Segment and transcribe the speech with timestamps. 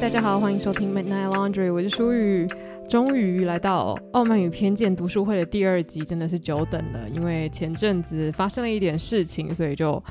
[0.00, 2.46] 大家好，欢迎收听 Midnight Laundry，我是舒雨。
[2.88, 7.06] 终于来到《傲慢与偏见》读书会的第二集，真的是久等了。
[7.10, 10.02] 因为前阵子发生了一点事情，所以就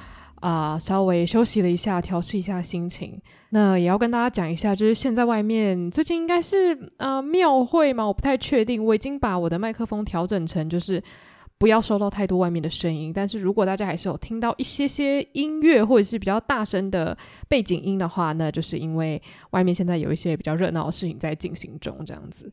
[0.41, 3.19] 啊、稍微休息了一下，调试一下心情。
[3.49, 8.85] 那也要跟大家讲一下，就是现在外面最近应该是呃庙会嘛，我不太确定。
[8.85, 11.01] 我已经把我的麦克风调整成就是。
[11.59, 17.15] 不要收到太多外面的声音，但是如果大家还是有听到一些些音乐或者是比较大声的
[17.49, 22.49] 背景音的话，那就是因为外面现在有一些比较热闹的事情在进行中，这样子。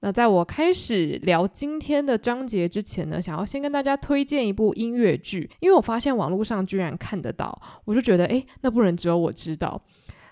[0.00, 9.80] 那在我开始聊今天的章节之前呢，想要先跟大家推荐一部音乐剧，因为我发现网络上居然看得到，我就觉得诶，那不能只有我知道。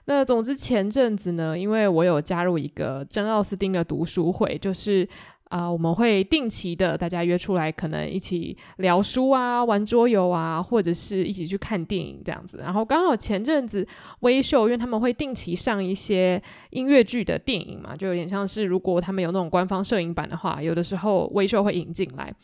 [0.07, 5.09] 那总之前阵子呢，因为我有加入一个真奥斯汀的读书会，就是。
[5.49, 12.59] 啊、我们会定期的大家约出来，可能一起聊书啊、玩桌游啊，或者是一起去看电影这样子。
[12.59, 13.87] 然后刚好前阵子
[14.21, 16.41] 微秀，因为他们会定期上一些
[16.71, 22.35] 音乐剧的电影嘛，就有点像是如果他们有那种官方摄影版的话，有的时候微秀会引进来。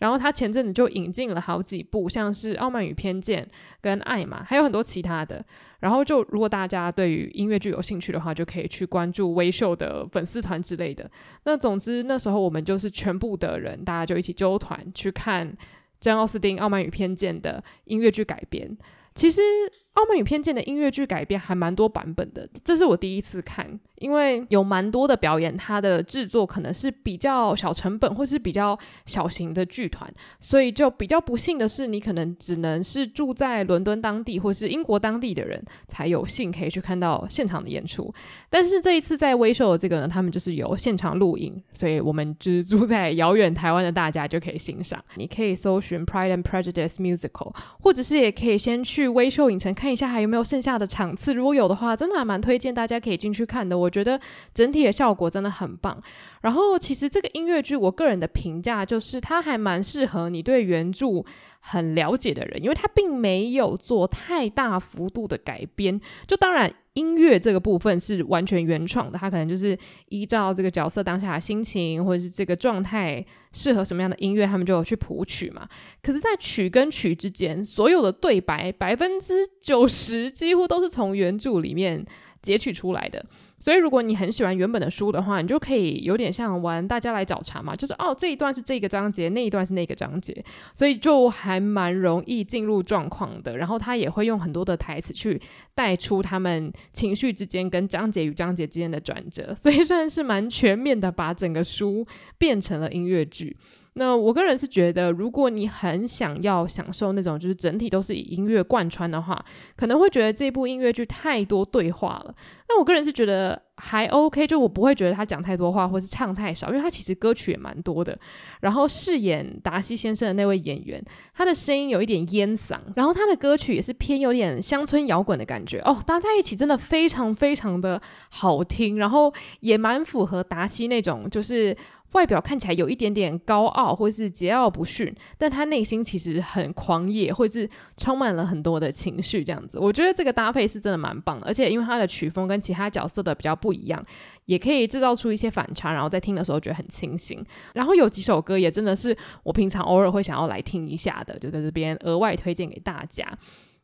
[0.00, 3.44] 然后他前阵子就引进了好几部，像是《傲慢与偏见》
[3.80, 5.44] 跟《爱》嘛，还有很多其他的。
[5.78, 11.08] 然后就如果大家对于音乐剧有兴趣的话，就可以去关注微秀的粉丝团之类的。
[11.44, 15.56] 那总之那时候我们就是全部的人，大家就一起揪团去看
[16.00, 18.76] 詹奥斯汀《傲慢与偏见》的音乐剧改编。
[19.14, 19.40] 其实
[19.94, 23.78] 《傲慢与偏见》的音乐剧改编还蛮多版本的，这是我第一次看。
[23.96, 38.10] 因为有蛮多的表演，它的制作可能是比较小成本，或是比较小型的剧团，所以就比较不幸的是，你可能只能是住在伦敦当地或是英国当地的人才有幸可以去看到现场的演出。
[38.48, 45.04] 但是这一次在威秀的这个呢，他们就是有现场录影，所以我们就是住在遥远台湾的大家就可以欣赏。
[45.16, 53.76] 你可以搜寻 Pride and Prejudice Musical，或者是也可以先去威秀影城看一下还有没有剩下的场次，如果有的话，真的还蛮推荐大家可以进去看的。
[53.76, 53.90] 我。
[53.90, 54.20] 觉得
[54.54, 56.00] 整体的效果真的很棒。
[56.42, 61.24] 然后，其实这个音乐剧，我个人的评价就是，它还蛮适合你对原著
[61.58, 66.00] 很了解的人，因为它并没有做太大幅度的改编。
[66.24, 69.78] 就当然，音乐这个部分是完全原创的，他可能就是
[70.08, 75.68] 依照这个角色当下的心情或者是这个状态适合什么样的音乐，他们就有去谱曲嘛。
[76.02, 82.04] 可是，在曲跟曲之间，所有的对白百分之九十几乎都是从原著里面
[82.42, 83.24] 截取出来的。
[83.60, 90.42] 所以，如果你很喜欢原本的书的话，你就可以有点像玩大家来找茬嘛，就是哦，这一段是这个章节，那一段是那个章节，
[90.74, 93.58] 所以就还蛮容易进入状况的。
[93.58, 95.40] 然后他也会用很多的台词去
[95.74, 102.06] 带出他们情绪之间跟章节与章节之间的转折， 所以算是蛮全面的把整个书
[102.38, 103.56] 变成了音乐剧。
[103.94, 109.44] 那我个人是觉得，如果你很想要享受那种就是整体都是以音乐贯穿的话，
[109.76, 112.34] 可能会觉得这部音乐剧太多对话了。
[112.68, 118.16] 那我个人是觉得还 OK，就我不会觉得他讲太多话或是唱太少，因为他其实歌曲也蛮多的。
[118.60, 131.76] 然后饰演达西先生的那位演员，他的声音有一点烟嗓，然后他的歌曲也是偏有点乡村摇滚的感觉哦，搭在一起真的非常非常的好听，然后也蛮符合达西那种就是。
[132.12, 139.44] 外表看起来有一点点高傲，或是桀骜不驯，但他内心其实很狂野，或是充满了很多的情绪。
[139.44, 141.46] 这样子，我觉得这个搭配是真的蛮棒的。
[141.46, 144.04] 而且因为他的曲风跟其他角色的比较不一样，
[144.46, 147.44] 也可以制造出一些反差，然后在听的时候觉得很清新。
[147.74, 153.26] 然后有几首歌也真的是我平常偶尔会想要来听一下的，就在这边额外推荐给大家。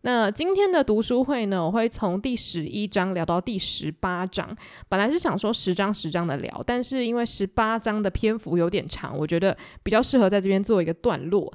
[0.06, 4.56] 那今天的读书会呢，我会从第十一章聊到第十八章。
[4.88, 11.52] 本来是想说十章十章的聊，但是因为十八章的篇幅有点长，我觉得比较适合在这边做一个段落。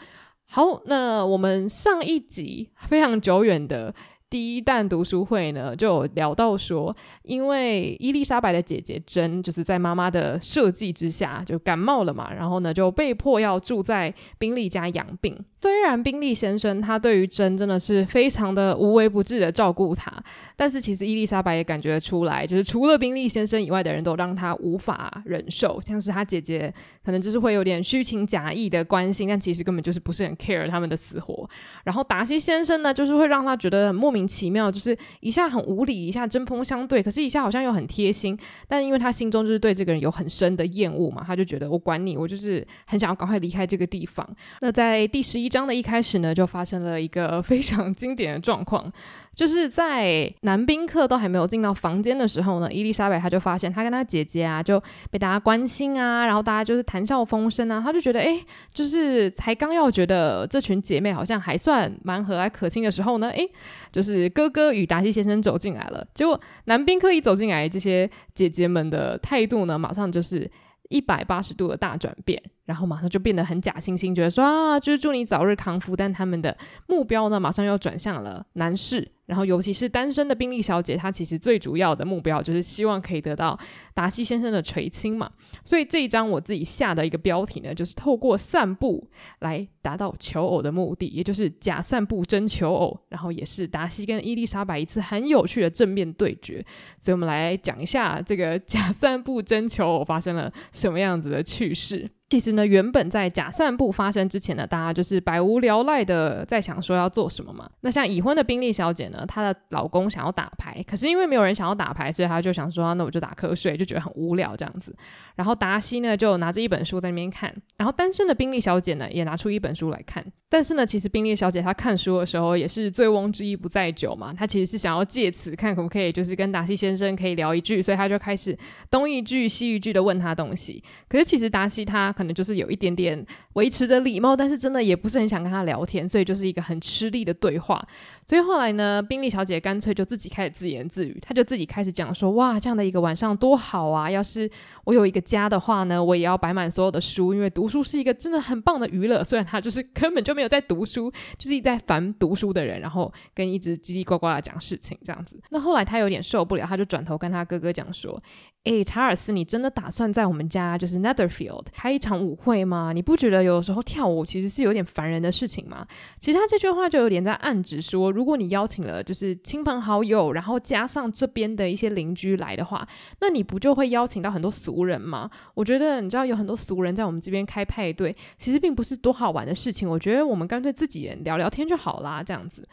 [0.49, 3.95] 好，那我们上一集非常久远的
[4.31, 15.37] 第一弹读书会呢，就有聊到说，因为伊丽莎白的姐姐珍就是在妈妈的设计之下就感冒了嘛，然后呢就被迫要住在宾利家养病。
[15.59, 20.11] 虽然宾利先生他对于珍真的是非常的无微不至的照顾他，
[20.55, 26.73] 但是其实伊丽莎白也感觉出来，就是除了宾利先生以外的人都让他无法忍受，像是他姐姐
[27.03, 31.47] 可能就是会有点虚情假意的关心，但其实根本就是不是很 care 他们的死活。
[31.83, 38.37] 然后达西先生呢，就是会让他觉得很莫名奇妙，就是一下很无理，一下针锋相对，可是一下好像又很贴心，
[38.67, 44.27] 但因为他心中就是对这个人有很深的厌恶嘛，他就觉得我管你，我就是很想要赶快离开这个地方。
[44.61, 48.91] 那在第十一章的一开始呢，就发生了一个非常经典的状况。
[49.33, 58.39] 就是在男宾客都还没有进到房间的时候呢，伊丽莎白她就发现她跟她姐姐啊就被大家关心啊，然后大家就是谈笑风生啊，她就觉得哎，
[58.73, 63.47] 就是才刚要觉得这群姐妹好像还算蛮和蔼可亲的时候呢，哎，
[63.91, 66.05] 就是哥哥与达西先生走进来了。
[66.13, 70.49] 结果男宾客一走进来，这些姐姐们的态度呢，马上就是
[70.89, 72.41] 一百八十度的大转变。
[72.65, 75.93] 然后马上就变得很假惺惺，觉得说啊，就是祝你早日康复。
[75.93, 76.57] 但他们的
[76.87, 79.11] 目标呢，马上又转向了男士。
[79.31, 83.57] 然后尤其是单身的宾利小姐，她其实最主要的目标就是希望可以得到
[83.93, 85.31] 达西先生的垂青嘛。
[85.63, 89.07] 所以这一章我自己下的一个标题呢，就是透过散步
[89.39, 92.99] 来达到求偶的目的，也就是假散步真求偶。
[93.09, 96.63] 然后也是达西跟伊丽莎白一次很有趣的正面对决。
[96.99, 102.09] 所以我们来讲一下这个假散步真求偶发生了什么样子的趣事。
[102.29, 107.69] 其实呢，原本在假散步发生之前呢，大家就是百无聊赖的在想说要做什么嘛。
[107.81, 114.95] 那像已婚的宾利小姐呢，她的老公想要打牌，可是因为没有人想要打牌，所以她就想说，那我就打瞌睡，就觉得很无聊这样子。
[115.35, 120.31] 然后达西呢就拿着一本书在那边看，然后单身的宾利小姐呢也拿出一本书来看。
[120.51, 128.55] 但是呢，其实宾利小姐她看书的时候也是醉翁之意不在酒嘛，她其实是想要借此看可不可以就是跟达西先生可以聊一句，所以她就开始
[128.91, 130.83] 东一句西一句的问他东西。
[131.07, 132.11] 可是其实达西他。
[132.11, 137.81] 可能就是有一点点维持着礼貌，但是真的也不是很想跟他聊天，所以就是一个很吃力的对话。
[138.25, 144.11] 所以后来呢，宾利小姐干脆就自己开始自言自语，她就自己开始讲说：“哇，这样的一个晚上多好啊！
[144.11, 144.49] 要是
[144.83, 149.23] 我有一个家的话呢，我也要摆满所有的书，因为读书是一个真的很棒的娱乐。
[149.23, 155.39] 虽然她就是根本就没有在读书，就是一在烦读书的人，然后跟一直叽叽呱呱的讲事情这样子。
[155.49, 158.21] 那后来他有点受不了，他就转头跟他哥哥讲说。”
[158.65, 162.91] 诶，查尔斯，你真的打算在我们家就是 Netherfield 开一场舞会吗？
[162.93, 165.83] 你不觉得有时候跳舞其实是有点烦人的事情吗？
[166.19, 172.87] 其实他这句话就有点在暗指说，如果你邀请了就是亲朋好友，然后加上这边的一些邻居来的话，
[173.19, 175.27] 那你不就会邀请到很多俗人吗？
[175.55, 179.89] 我觉得你知道有很多俗人在我们这边开派对，其实并不是多好玩的事情。
[179.89, 182.67] 我觉得我们干脆自己人聊聊天就好啦，这样子。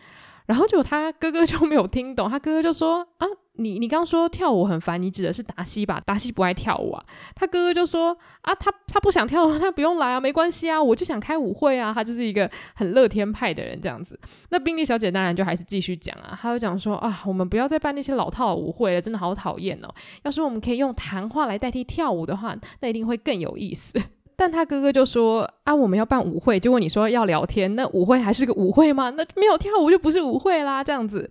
[0.47, 3.27] 然后就他哥哥就没有听懂，他哥哥就说啊。
[3.61, 6.01] 你你刚说跳舞很烦，你指的是达西吧？
[6.07, 7.05] 达西不爱跳舞啊。
[7.35, 11.93] 他哥哥就说啊，他他不想跳，他不用来啊，没关系啊，我就想开舞会啊。
[11.93, 14.17] 他就是一个很乐天派的人这样子。
[14.51, 19.93] 那宾利小姐当然就还是继续讲啊，她就讲说啊，我们不要再办那些老套的舞会了，真的好讨厌哦。
[20.23, 24.01] 要是我们可以用谈话来代替跳舞的话，那一定会更有意思。
[24.39, 29.11] 但他哥哥就说啊，我们要办舞会，结果你说要聊天，那舞会还是个舞会吗？
[29.11, 31.29] 那没有跳舞就不是舞会啦，这样子。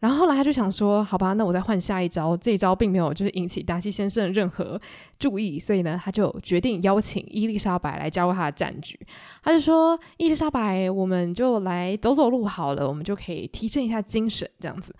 [0.00, 2.36] 然后后来他就想说，好吧，那我再换下一招。
[2.36, 4.78] 这一招并没有就是引起达西先生任何
[5.18, 8.98] 注意，所以呢，他就决定邀请伊丽莎白来加入他的战局。
[9.44, 14.92] 他就说：“伊丽莎白，我们就来走走路好了，我们就可以提升一下精神，这样子。”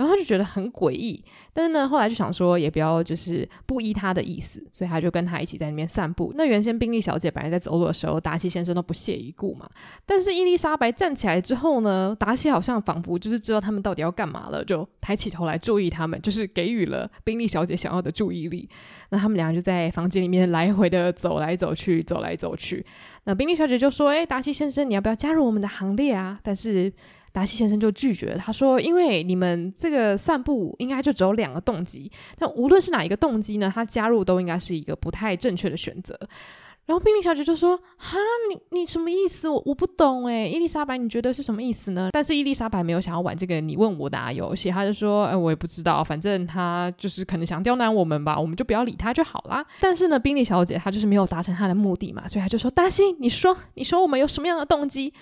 [0.00, 6.32] 然后他就觉得很诡异，但是呢，后来就想说也不要就是不依他的意思，所以他就跟他一起在那边散步。
[6.34, 9.68] 那原先宾利小姐本来在走路的时候，达西先生都不屑一顾嘛。
[10.06, 18.66] 但是伊丽莎白站起来之后呢，达西好像仿佛就是知道他们到底要干嘛了，就抬起头来注意他们，就是给予了宾利小姐想要的注意力。
[19.10, 22.82] 那他们俩就在房间里面来回的走来走去，走来走去。
[23.24, 26.90] 那宾利小姐就说：“哎，达西先生，你要不要加入我们的行列啊？”但是。
[27.32, 36.18] 达西先生就拒绝了，他说：“因为你们这个散步应该就只有两个动机，但无论是哪一个动机呢，他加入都应该是一个不太正确的选择。”
[36.86, 38.18] 然后宾利小姐就说：“哈，
[38.50, 39.48] 你你什么意思？
[39.48, 40.50] 我我不懂诶。
[40.50, 55.14] 伊丽莎白，你觉得是什么意思呢？”但是伊丽莎白没有想要玩这个你问我答游戏，他就说：“哎，我也不知道，反正他就是可能想刁难我们吧，我们就不要理他就好啦。”但是呢，宾利小姐她就是没有达成她的目的嘛，所以她就说：“达西，你说，你说我们有什么样的动机？”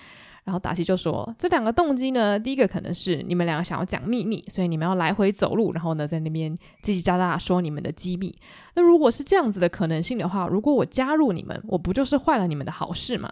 [0.49, 8.35] 然后达西就说：“这两个动机呢，第一个可能是你们两个想要讲秘密，所以你们要来回走路，然后呢，在那边叽叽喳喳说你们的机密。
[8.79, 13.29] 那如果是这样子的可能性的话，如果我加入你们，我不就是坏了你们的好事吗？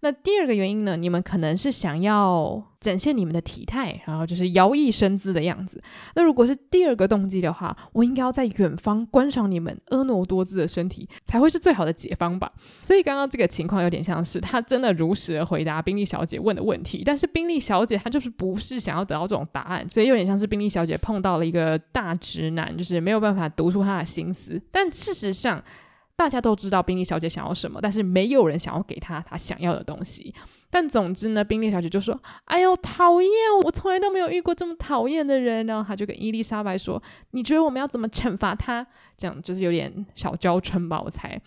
[0.00, 5.82] 那第二个原因呢，你们可能是想要。”展现你们的体态，然后就是摇曳身姿的样子。
[6.14, 12.48] 那如果是第二个动机的话，我应该要在远方观赏你们婀娜多姿的身体，才会是最好的解方吧。
[12.80, 24.62] 所以刚刚这个情况有点像是他真的如实的回答宾利小姐问的问题，但是宾利小姐她就是不是想要得到这种答案，所以有点像是宾利小姐碰到了一个大直男，就是没有办法读出他的心思。
[24.70, 25.62] 但事实上，
[26.16, 30.34] 大家都知道宾利小姐想要什么，但是没有人想要给她她想要的东西。
[30.70, 33.30] 但总之呢，宾利小姐就说：“哎呦，讨厌！
[33.64, 37.02] 我从来都没有遇过这么讨厌的人。”然后她就跟伊丽莎白说
[37.32, 38.86] ：“你觉得我们要怎么惩罚她？
[39.16, 41.40] 这样就是有点小娇嗔吧，我猜。”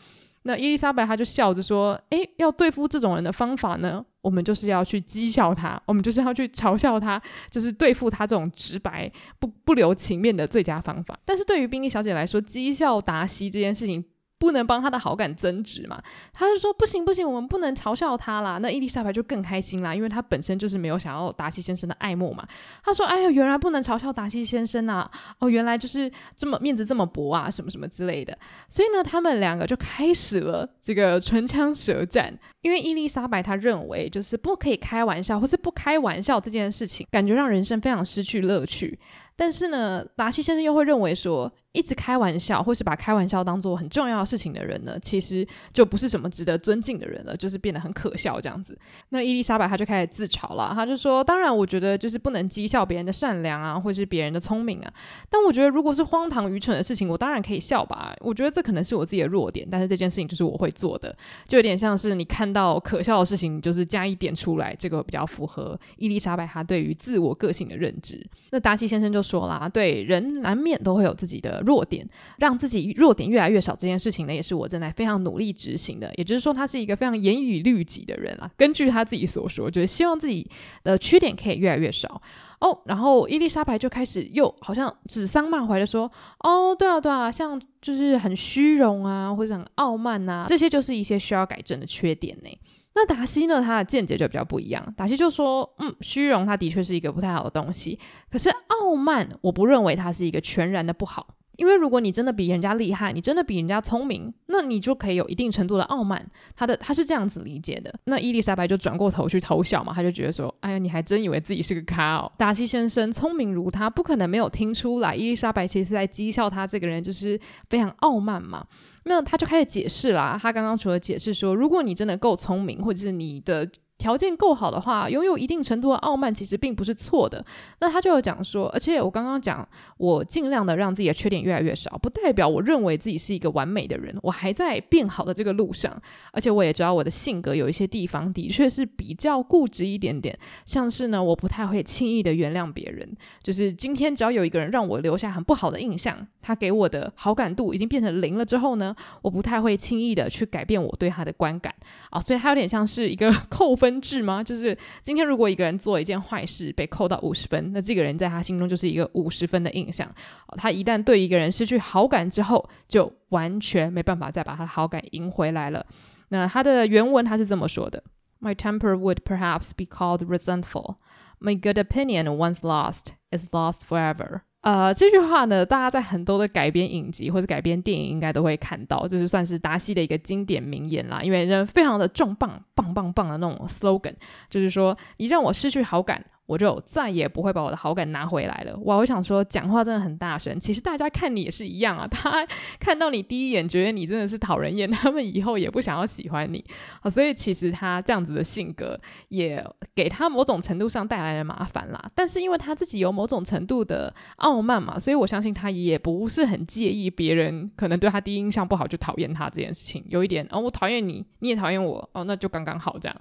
[0.43, 11.19] 那伊丽莎白她就笑着说：“诶，要对付这种人的方法呢，我们就是要去讥笑他，我们就是要去嘲笑他，就是对付他这种直白不不留情面的最佳方法。
[11.25, 14.03] 但是对于宾利小姐来说，讥笑达西这件事情。”
[14.41, 16.01] 不能帮他的好感增值嘛。
[16.33, 18.57] 他就说不行不行，我们不能嘲笑他啦。
[18.57, 22.45] 那伊丽莎白就更开心啦，因为他本身就是没有想要达西先生的爱慕嘛。
[22.83, 25.09] 他说：“哎呀，原来不能嘲笑达西先生啊！
[25.37, 28.35] 哦，原来就是这么面子这么薄啊，什么什么之类的。”
[28.67, 32.35] 所以呢，他们两个就开始了这个唇枪舌战。
[32.61, 38.99] 因为伊丽莎白她认为，就是不可以开玩笑，或是不开玩笑这件事情，感觉让人生非常失去乐趣。
[39.35, 48.77] 但是呢，达西先生又会认为说，一直开玩笑，或是把开玩笑当做很重要的事情的人呢，其实就不是什么值得尊敬的人了，就是变得很可笑这样子。
[49.09, 54.93] 那伊丽莎白她就开始自嘲了，她就说：“当然，我觉得就是不能讥笑别人的善良啊，或是别人的聪明啊。
[55.29, 58.13] 但我觉得，如果是荒唐愚蠢的事情，我当然可以笑吧。
[58.19, 61.15] 我觉得这可能是我自己的弱点，但是这件事情就是我会做的，
[61.47, 68.21] 就有点像是你看到可笑的事情，就是加一点出来，这个比较符合伊丽莎白她对于自我个性的认知。
[68.49, 76.11] 那达西先生就说啦，对，人难免都会有自己的弱点。”让自己弱点越来越少这件事情呢，也是我正在非常努力执行的。
[76.15, 78.49] 也就是说，他是一个非常严以律己的人啊。
[78.57, 80.49] 根据他自己所说，就是希望自己
[80.83, 82.21] 的缺点可以越来越少
[82.59, 82.81] 哦。
[82.85, 92.49] 然后伊丽莎白就开始又好像指桑骂槐的说：“哦，对啊，对啊，像就是很虚荣啊，或者很傲慢呐，这些就是一些需要改正的缺点呢。”
[92.93, 94.93] 那达西呢，他的见解就比较不一样。
[94.97, 97.97] 达西就说：“嗯，虚荣他的确是一个不太好的东西，
[98.29, 106.27] 可是傲慢，我不认为它是一个全然的不好。”因为如果你真的比人家厉害，你真的比人家聪明，那你就可以有一定程度的傲慢。
[106.55, 107.93] 他的他是这样子理解的。
[108.05, 117.39] 那伊丽莎白就转过头去偷笑嘛，他就觉得说：“哎呀，你还真以为自己是个咖哦。”达西先生聪明如他，不可能没有听出来伊丽莎白其实是在讥笑他这个人就是
[117.69, 118.65] 非常傲慢嘛。
[119.03, 120.39] 那他就开始解释啦。
[120.41, 123.69] 他刚刚除了解释说，如果你真的够聪明，或者是你的。
[124.01, 127.45] 条件够好的话，拥有一定程度的傲慢其实并不是错的。
[127.81, 129.67] 那他就有讲说，而且我刚刚讲，
[129.97, 136.01] 我尽量的让自己的缺点越来越少，不代表我认为自己是一个完美的人，我还在变好的这个路上。
[136.31, 143.07] 而且我也知道我的性格有一些地方的确是比较固执一点点，像是呢，我不太会轻易的原谅别人。
[143.43, 151.71] 就是今天只要有一个人让我留下很不好的印象，他给我的好感度已经变成零了之后呢，我不太会轻易的去改变我对他的观感
[152.09, 152.19] 啊。
[152.19, 153.90] 所以他有点像是一个 扣分。
[153.91, 154.41] 分制吗？
[154.41, 160.09] 就是今天如果一个人做一件坏事被扣到五十分，那这个人在他心中就是一个五十分的印象。
[160.57, 165.85] 他一旦对一个人失去好感之后，就完全没办法再把他的好感赢回来了。
[166.29, 168.01] 那他的原文他是这么说的
[168.39, 170.95] ：My temper would perhaps be called resentful.
[171.39, 174.41] My good opinion once lost is lost forever.
[174.61, 181.21] 呃，这句话呢，大家在很多的改编影集或者改编电影应该都会看到，就是算是达西的一个经典名言啦。
[181.23, 184.13] 因为人非常的重磅，棒棒棒的那种 slogan，
[184.49, 186.23] 就是说你让我失去好感。
[186.45, 188.77] 我就再也不会把我的好感拿回来了。
[188.79, 190.59] 哇，我想说，讲话真的很大声。
[190.59, 192.45] 其实大家看你也是一样啊， 他
[192.79, 196.63] 看到你第一眼觉得你真的是讨人厌，他们以后也不想要喜欢你
[197.01, 197.09] 啊。
[197.09, 202.11] 所以其实他这样子的性格也给他某种程度上带来了麻烦啦。
[202.13, 210.03] 但是因为他自己有某种程度的傲慢嘛，所以我相信他也不是很介意别人可能对他第一印象不好就讨厌他这件事情。
[210.09, 213.15] 有一点哦，我讨厌你，你也讨厌我哦，那就刚刚好这样。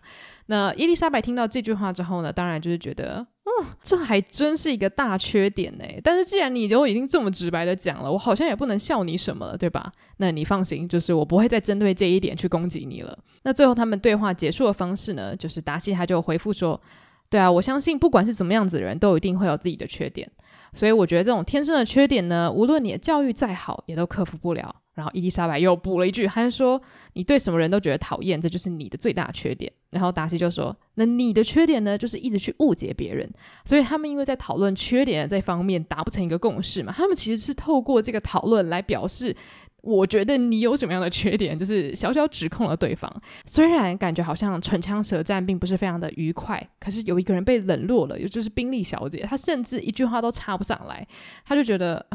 [0.46, 3.19] 那伊丽莎白听到这句话之后呢，当然就是觉得，
[3.82, 5.84] 这还真是一个大缺点呢。
[6.02, 9.92] 但是既然你都已经这么直白的讲了，我好像也不能笑你什么了，对吧？
[10.18, 13.18] 那你放心，就是我不会再针对这一点去攻击你了。
[13.42, 16.80] 那最后他们对话结束的方式呢，就是达西他就回复说，
[17.28, 20.30] 对啊，我相信不管是怎么样子的人，都一定会有自己的缺点。
[20.72, 24.74] 所以我觉得这种天生的缺点呢，无论你的教育再好，也都克服不了。
[25.00, 26.78] 然后伊丽莎白又补了一句，还是说
[27.14, 29.72] 你对什么人都觉得讨厌，这就是你的最大缺点。
[29.88, 33.28] 然后达西就说，那你的缺点呢，就是一直去误解别人。
[33.64, 39.34] 所以他们因为在讨论缺点这方面达不成一个共识嘛，他们其实是透过这个讨论来表示，
[39.82, 43.10] 我觉得你有什么样的缺点，就是小小指控了对方。
[43.46, 51.04] 虽然感觉好像唇枪舌战，并不是非常的愉快，可是有一个人被冷落了，也就是宾利小姐，她甚至一句话都插不上来，
[51.44, 52.06] 她就觉得。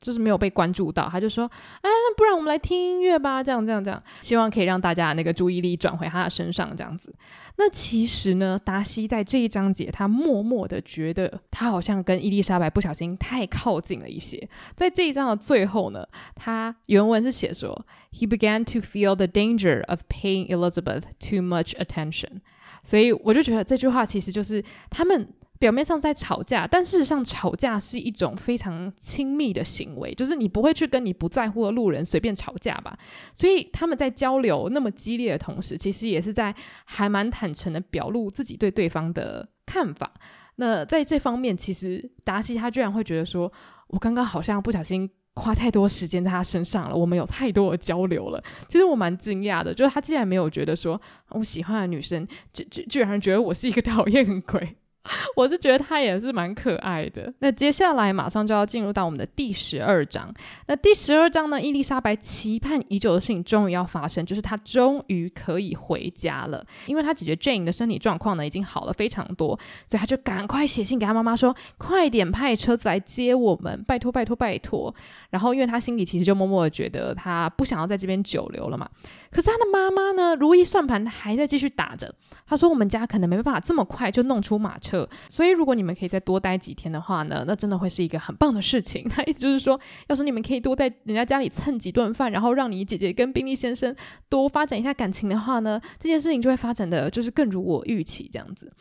[0.00, 1.44] 就是没有被关注到，他就说
[1.82, 7.12] ：“哎，那不然我们来听音乐吧，这样这样这样，希望可以让大家那个注意力转回他的身上，这样子。”
[7.58, 14.48] 那其实呢，达西在这一章节，他默默的觉得他好像跟伊丽莎白不小心太靠近了一些。
[14.74, 22.40] 在这一章的最后呢，他原文是写说：“He began to feel the danger of paying Elizabeth too much attention。”
[22.82, 25.28] 所以我就觉得这句话其实就是他们。
[25.60, 32.98] 表面上在吵架，但事实上吵架是一种非常亲密的行为，就是你不会去跟你不在乎的路人随便吵架吧。
[33.34, 36.52] 所以他们在交流那么激烈的同时，其实也是在
[36.86, 40.10] 还蛮坦诚的表露自己对对方的看法。
[40.56, 43.52] 那在这方面，其实达西他居然会觉得说，
[43.88, 45.08] 我刚刚好像不小心。
[45.36, 48.42] 花太多时间在他身上了，我们有太多的交流了。
[48.68, 51.00] 其实我蛮惊讶的，就是他竟然没有觉得说
[51.30, 54.76] 我喜欢的女生，居居居然觉得我是一个 讨厌鬼。
[55.36, 57.32] 我是觉得他也是蛮可爱的。
[57.40, 60.32] 那接下来马上就要进入到我们的第十二章。
[60.66, 66.64] 那第十二章呢，伊丽莎白期盼已久的事情终于要发生，就是她终于可以回家了。
[66.86, 74.94] 因为她姐姐 Jane 的身体状况呢已经好了非常多，所以她就赶快写信给她妈妈说：“快点派车子来接我们，拜托拜托拜托。”
[75.30, 78.88] 然后因为她心里其实就默默的觉得她不想要在这边久留了嘛。
[79.30, 82.14] 可是她的妈妈呢，如意算盘还在继续打着。
[82.46, 89.06] 她说：“我们家可能没办法这么快就弄出马车。”所以，如果你们可以再多待几天的话呢，那真的会是一个很棒的事情。
[89.10, 89.78] 他意思就是说，
[90.08, 93.94] 要是你们可以多在人家家里蹭几顿饭，然后让你姐姐跟宾利先生
[94.28, 98.72] 多发展一下感情的话呢，这件事情就会发展的就是更如我预期这样子。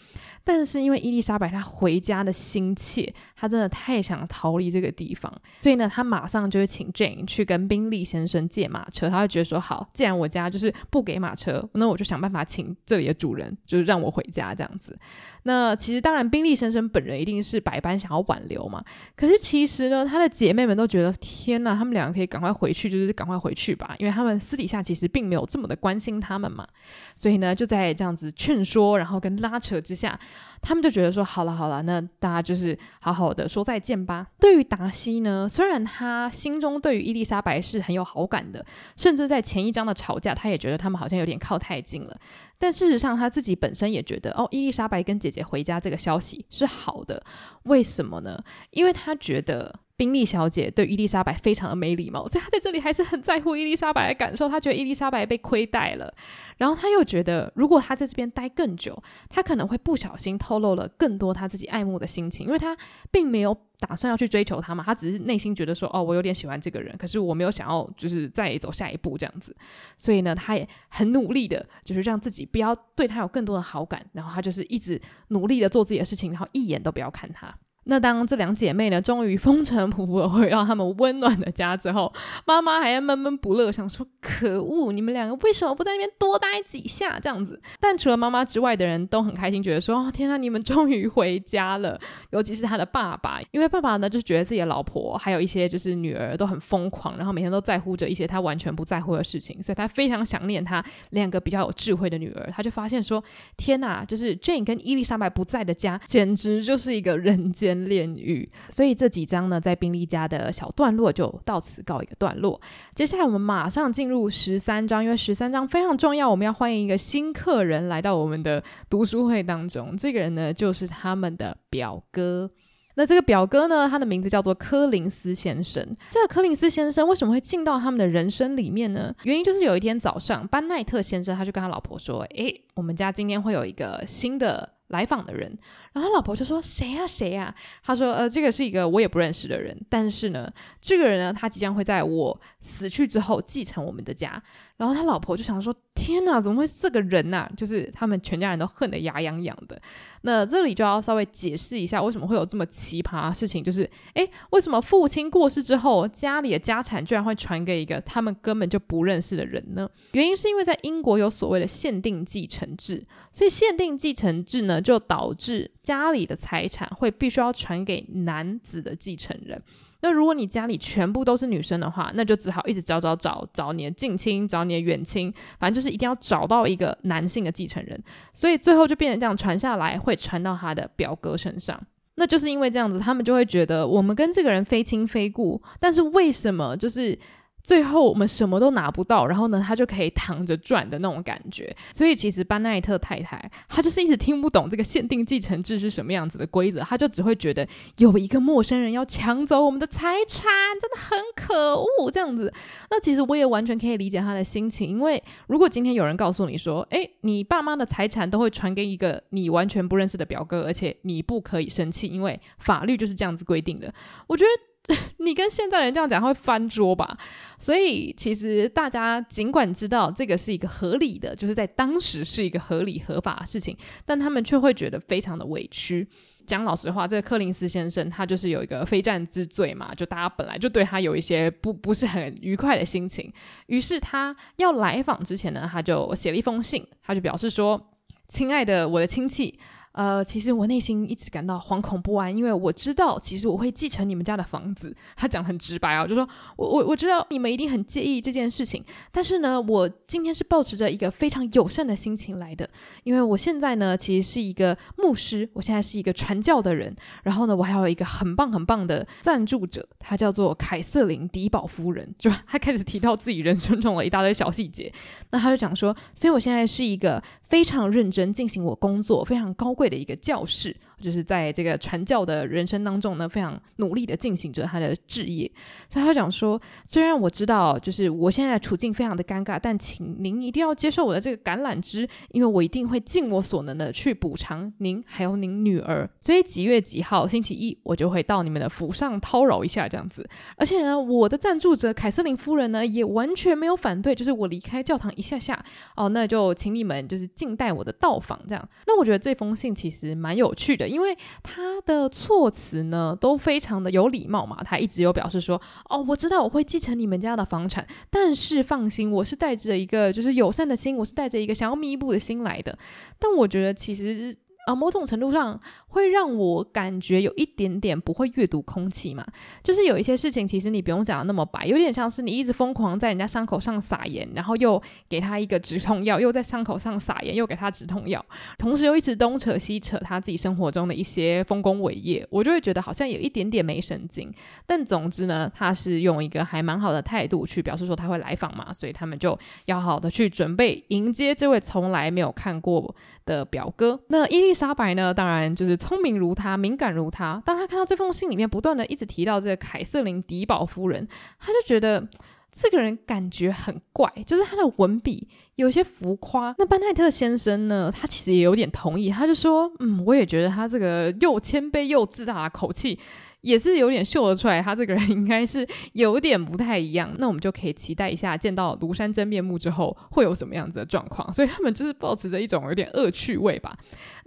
[0.44, 9.10] 但是因为伊丽莎白她回家的心切，她真的太想逃离这个地方，所以呢，她马上就会请 Jane 去跟宾利先生借马车。
[9.10, 14.98] 她会觉得说，好，既然我家就是不给马车，那我就想办法请这里的主人，就是让我回家这样子。
[15.44, 18.84] 那其实当然，宾利先生本人一定是百般想要挽留嘛。
[19.16, 26.68] 可是其实呢，他的姐妹们都觉得，天哪，他们两个可以赶快回去，就是赶快回去吧，因为他们私底下其实并没有这么的关心他们嘛。
[27.16, 30.20] 所以呢，就在这样子劝说，然后跟拉扯之下。
[30.62, 34.28] 他们就觉得说，好了好了，那大家就是好好的说再见吧。
[34.40, 42.18] 对于达西呢，虽然他心中对于伊丽莎白是很有好感的，甚至在前一章的吵架，他也觉得他们好像有点靠太近了。
[42.58, 47.24] 但事实上，他自己本身也觉得，哦，伊丽莎白跟姐姐回家这个消息是好的。
[47.64, 48.38] 为什么呢？
[48.72, 49.74] 因为他觉得。
[50.00, 54.48] 宾利小姐对伊丽莎白非常的没礼貌， 所以她在这里还是很在乎伊丽莎白的感受。
[54.48, 56.10] 她觉得伊丽莎白被亏待了，
[56.56, 62.78] 然后她又觉得，如果她在这边待更久，她可能会不小心透露了更多她自己爱慕的心情，因为她
[63.12, 69.54] 并没有打算要去追求他嘛，她只是内心觉得说，哦，我有点喜欢这个人，可是我没有想要就是再走下一步这样子。
[69.98, 77.54] 所以呢，她也很努力的，就是让自己不要对他有更多的好感，然后她就是一直努力的做自己的事情，然后一眼都不要看他。
[77.86, 82.14] 那当这两姐妹呢，终于风尘仆仆的回到他们温暖的家之后，
[82.46, 87.20] 妈妈还在闷闷不乐，想说：可恶，你们两个为什么不在那边多待几下？
[87.20, 87.60] 这样子。
[87.80, 92.00] 但除了妈妈之外的人都很开心，觉得说：哦，天啊，你们终于回家了。
[92.30, 102.52] 尤其是他的爸爸，因为爸爸呢，就觉得自己的老婆还有一些就是女儿都很疯狂，然后每天都在乎着一些他完全不在乎的事情，所以他非常想念他两个比较有智慧的女儿。
[102.54, 103.24] 他就发现说：
[103.58, 107.79] 天哪，就是 Jane 跟伊丽莎白不在的家，简直就是一个人间。
[107.88, 112.60] 炼狱，所以这几章呢，在宾利家的小段落就到此告一个段落。
[112.96, 119.96] 接下来我们马上进入十三章，因为十三章非常重要，我们要欢迎一个新客人来到我们的读书会当中。
[119.96, 122.50] 这个人呢，就是他们的表哥。
[122.96, 125.82] 那这个表哥呢，他的名字叫做柯林斯先生。
[126.10, 129.16] 这个柯林斯先生为什么会进到他们的人生里面呢？
[129.24, 135.56] 原因就是有一天早上，班奈特先生他就跟他老婆说：“诶，我们家今天会有一个新的。”来访的人，
[135.94, 144.42] 然后他老婆就说：“谁呀，谁呀？”他说：“呃，这个是一个我也不认识的人，但是呢，这个人呢，他即将会在我死去之后继承我们的家。”
[144.78, 149.82] 然后他老婆就想说：“天哪，怎么会是这个人呐？”就是他们全家人都恨得牙痒痒的。
[150.22, 153.62] 那这里就要稍微解释一下，为什么会有这么奇葩的事情？
[153.62, 159.90] 就是，诶，为什么父亲过世之后，家里的家产居然会传给一个他们根本就不认识的人呢？
[160.14, 169.62] 原因是因为在英国有所谓的限定继承制，所以限定继承制呢，就导致家里的财产会必须要传给男子的继承人。
[170.02, 178.02] 那如果你家里全部都是女生的话，那就只好一直找找找找你的近亲，找你的远亲，反正就是一定要找到一个男性的继承人。
[178.34, 181.82] 所以最后就变成这样，传下来会传到他的表哥身上。
[182.16, 187.18] 那就是因为这样子，他们就会觉得我们跟这个人非亲非故，但是为什么就是？
[187.64, 191.76] 最后我们什么都拿不到，然后呢，他就可以躺着赚的那种感觉。
[191.92, 197.68] 所以其实班奈特太太，她就是一直听不懂这个限定继承制是什么样子的规则，她就只会觉得
[197.98, 200.44] 有一个陌生人要抢走我们的财产，
[200.82, 202.52] 真的很可恶这样子。
[202.90, 213.94] 那其实我也完全可以理解她的心情，因为如果今天有人告诉你说，诶，你爸妈的财产都会传给一个你完全不认识的表哥，而且你不可以生气，因为法律就是这样子规定的。
[214.28, 214.69] 我觉得。
[215.20, 217.18] 你跟现在人这样讲，他会翻桌吧？
[217.60, 226.08] 所以其实大家尽管知道这个是一个合理的，就是在当时是一个合理合法的事情，但他们却会觉得非常的委屈。
[226.48, 233.32] 讲老实话，这个柯林斯先生他就是有一个非战之罪嘛，就大家本来就对他有一些不不是很愉快的心情。
[233.68, 237.92] 于是他要来访之前呢，他就写了一封信，他就表示说
[238.28, 239.60] ：“亲爱的我的亲戚。”
[240.00, 244.96] 呃，其实我内心一直感到惶恐不安，因为我知道其实我会继承你们家的房子。
[245.18, 248.82] 他讲很直白啊，就说我我我知道你们一定很介意这件事情，
[249.12, 252.70] 但是呢，我今天是抱持着一个非常友善的心情来的，
[253.04, 264.90] 因为我现在呢其实是一个牧师，我现在是一个传教的人，然后呢，我还有一个很棒很棒的赞助者，他叫做凯瑟琳迪宝夫人，就他开始提到自己人生中的一大堆小细节，
[265.32, 270.76] 那他就讲说，所以我现在是一个非常认真进行我工作、非常高贵的一个教室。
[271.00, 275.50] 就是在这个传教的人生当中呢，非常努力的进行着他的志业。
[275.90, 286.10] 所以他讲说，虽然我知道，就是我现在处境非常的尴尬，但请您一定要接受我的这个橄榄枝，因为我一定会尽我所能的去补偿您还有您女儿。
[286.20, 290.28] 所以几月几号星期一，我就会到你们的府上叨扰一下这样子。
[290.58, 295.64] 而且呢，我的赞助者凯瑟琳夫人呢，也完全没有反对，就是我离开教堂一下下，
[295.96, 298.70] 哦，那就请你们就是静待我的到访这样。
[298.86, 300.89] 那我觉得这封信其实蛮有趣的。
[300.90, 312.78] 因为他的措辞呢都非常的有礼貌嘛，他一直有表示说，哦，我知道我会继承你们家的房产，但是放心，我是带着一个就是友善的心，我是带着一个想要弥补的心来的。
[313.20, 314.36] 但我觉得其实。
[314.66, 319.26] 啊，某种程度上会让我感觉有一点点不会阅读空气嘛，
[319.64, 328.24] 就是有一些事情其实你不用讲的那么白，有点像是你一直疯狂在人家伤口上撒盐，然后又给他一个止痛药，又在伤口上撒盐，又给他止痛药，
[328.58, 334.32] 同时又一直东扯西扯他自己生活中的一些丰功伟业，我就会觉得好像有一点点没神经。
[334.66, 344.00] 但总之呢，他是用一个还蛮好的态度去表示说他会来访嘛，所以他们就要好的去准备迎接这位从来没有看过的表哥。
[344.10, 347.42] 那伊丽莎白呢，当然就是聪明如他，敏感如他。
[347.46, 351.08] 当他看到这封信里面不断的一直提到这个凯瑟琳迪宝夫人，
[351.40, 352.08] 他就觉得
[352.52, 356.54] 这个人感觉很怪，就是他的文笔有些浮夸。
[356.58, 363.00] 那班奈特先生呢，他其实也有点同意，他就说：“嗯，我也觉得他这个又谦卑又自大的口气。”
[363.42, 367.10] 也是有点秀得出来，他这个人应该是有点不太一样。
[367.20, 371.32] 那我们就可以期待一下，见到庐山真面目之后会有什么样子的状况。
[371.32, 373.74] 所以他们就是抱持着一种有点恶趣味吧。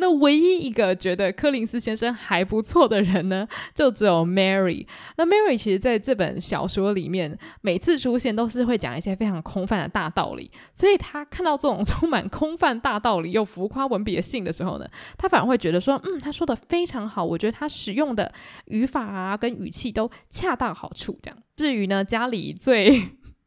[0.02, 4.84] 那唯一一个觉得柯林斯先生还不错的人呢，就只有 Mary。
[5.16, 10.50] 那 Mary 其实在这本小说里面，每次出现都是会讲一些非常空泛的大道理。
[10.74, 17.24] 所以他看到这种 充满空泛大道理又浮夸文笔的信的时候呢，他反而会觉得说，嗯，他说的非常好。
[17.24, 18.32] 我觉得他使用的
[18.64, 19.12] 语法。
[19.12, 21.38] 啊，跟语气都恰到好处，这样。
[21.54, 22.98] 至于呢，家里最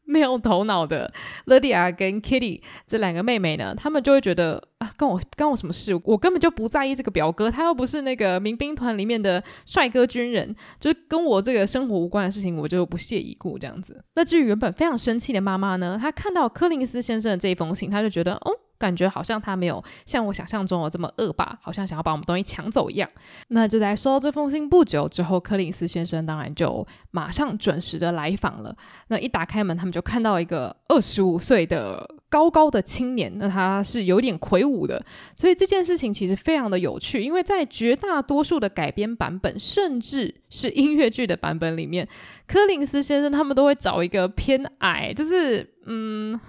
[0.07, 1.11] 没有头脑的
[1.47, 5.99] Lydia 跟 Kitty 这两个妹妹呢，她们就会觉得啊，跟我跟我什么事？
[6.03, 14.03] 我根本就不在意这个表哥，他又不是那个民兵团里面的帅哥军人，就是跟我这个生活无关的事情，我就不屑一顾这样子。
[14.15, 18.64] 那至于原本非常生气的妈妈呢，她看到柯林斯先生的这一封信，她就觉得，哦。
[18.77, 23.09] 感觉好像他没有像我想象中的这么恶霸，好像想要把我们东西抢走一样。
[23.49, 28.75] 那就在收到这封信不久之后，柯林斯先生当然就马上准时的来访了。
[29.07, 35.03] 那一打开门，他们就看到一个二十五岁的高高的青年，那他是有点魁梧的。
[35.35, 42.07] 所以这件事情其实非常的有趣，因为在绝大多数的改编版本，甚至是音乐剧的版本里面，
[42.45, 46.39] 柯林斯先生他们都会找一个偏矮，就是嗯，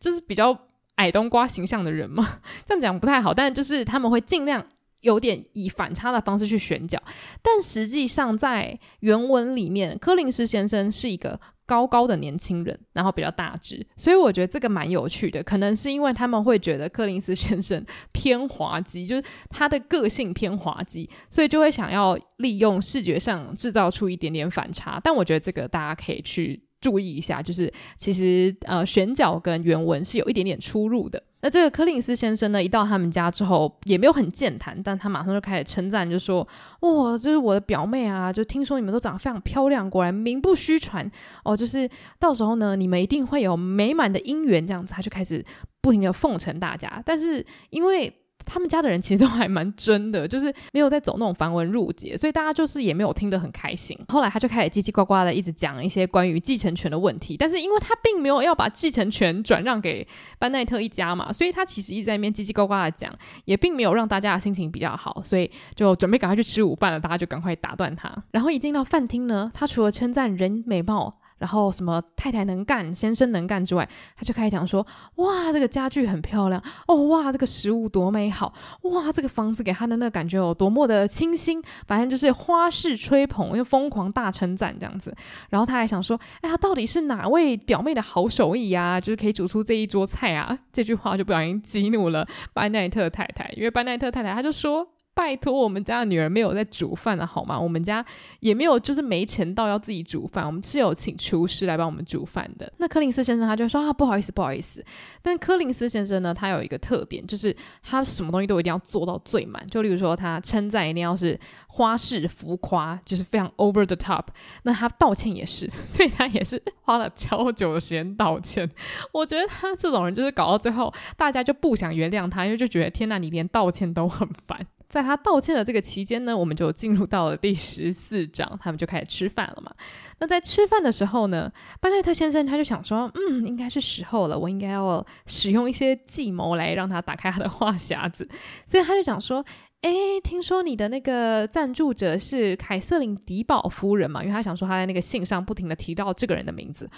[0.00, 0.58] 就是比较。
[0.98, 4.64] 矮冬瓜形象的人吗， 这样讲不太好，但就是他们会尽量
[5.02, 7.00] 有点以反差的方式去选角，
[7.42, 26.67] 但实际上在原文里面，柯林斯先生是一个高高的年轻人，然后比较大只，所以我觉得这个蛮有趣的，可能是因为他们会觉得柯林斯先生偏滑稽，就是他的个性偏滑稽，所以就会想要利用视觉上制造出一点点反差，但我觉得这个大家可以去。
[26.80, 31.22] 注意一下，就是其实呃选角跟原文是有一点点出入的。
[31.40, 36.46] 那这个柯林斯先生呢，一到他们家之后也没有很健谈，但他马上就开始称赞，就说
[36.82, 38.32] ：“哇，这是我的表妹啊！
[38.32, 41.08] 就听说你们都长得非常漂亮，果然名不虚传
[41.44, 41.56] 哦。
[41.56, 41.88] 就是
[42.18, 45.44] 到时候呢，你们一定会有美满的姻缘。”这样子，他就开始
[45.80, 47.00] 不停的奉承大家。
[47.06, 48.12] 但是因为
[48.48, 53.98] 他们家的人其实都还蛮真的，就是没有在走那种繁文缛节，所以大家就是也没有听得很开心。
[54.08, 60.06] 后来他就开始叽叽呱呱的一直讲一些关于继承权的问题，但是因为他并没有要把继承权转让给
[60.38, 68.10] 班奈特一家嘛，所以他其实一直在那边叽叽呱呱的讲，也并没有让大家的心情比较好，所以就准备赶快去吃午饭了，大家就赶快打断他。
[68.30, 71.18] 然后一进到饭厅呢，他除了称赞人美貌。
[71.38, 85.14] 然后什么太太能干，先生能干之外，他就开始讲说：哇，这个家具很漂亮哦，哇，这个食物多美好，哇，这个房子给他的那个感觉有多么的清新，反正就是花式吹捧又疯狂大称赞这样子。
[85.50, 89.00] 然后他还想说：哎呀，到底是哪位表妹的好手艺呀？
[89.00, 90.58] 就是可以煮出这一桌菜啊？
[90.72, 94.86] 这句话就不小心激怒了班奈特太太，因为班奈特太太他就说。
[95.18, 97.58] 拜托，我们家的女儿没有在煮饭的好吗？
[97.58, 98.04] 我们家
[98.38, 102.72] 也没有，就是没钱到要自己煮饭，我们是有请厨师来帮我们煮饭的。
[102.76, 104.84] 那柯林斯先生他就说啊，不好意思，不好意思。
[105.20, 109.66] 但柯林斯先生呢，他有一个特点，就是他什么东西都一定要做到最满。
[109.66, 114.26] 就例如说，他称赞一定要是花式浮夸，就是非常 over the top。
[114.62, 118.70] 那他道歉也是，所以他也是花了超久的时间道歉。
[119.10, 124.64] 我觉得他这种人就是搞到最后，大家就不想原谅他，因为就觉得天哪，你连道歉都很烦。
[124.88, 129.70] 在他道歉的这个期间呢，我们就进入到了第十四章，他们就开始吃饭了嘛。
[130.18, 138.26] 那在吃饭的时候呢，班奈特先生他就想说，嗯，应该是时候了，我应该要使用一些计谋来让他打开他的话匣子。
[138.66, 139.44] 所以他就讲说，
[139.82, 139.90] 哎，
[140.24, 144.22] 听说你的那个赞助者是凯瑟琳·迪宝夫人嘛？
[144.22, 146.88] 因为他想说他在那个信上不停地提到这个人的名字。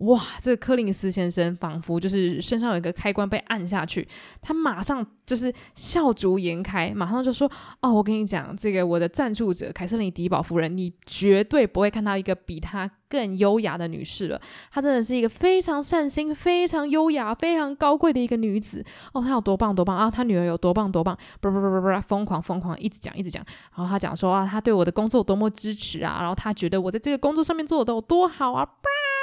[0.00, 4.06] 哇，这个柯林斯先生仿佛就是身上有一个开关被按下去，
[4.40, 7.50] 他马上就是笑逐颜开，马上就说
[7.82, 14.40] ：“哦，我跟你讲，这个我的赞助者凯瑟琳·迪宝夫人，你绝对不会看到一个比她更优雅的女士了。
[14.72, 18.82] 她真的是一个非常善心、非常优雅、非常高贵的一个女子。
[19.12, 20.10] 哦，她有多棒多棒啊！
[20.10, 21.14] 她女儿有多棒多棒！
[21.42, 23.44] 不不不不不，疯狂疯狂，一直讲一直讲。
[23.76, 26.16] 然后她讲说啊，她对我的工作多么支持啊！
[26.20, 28.66] 然后她觉得我在这个工作上面做的有多好啊！”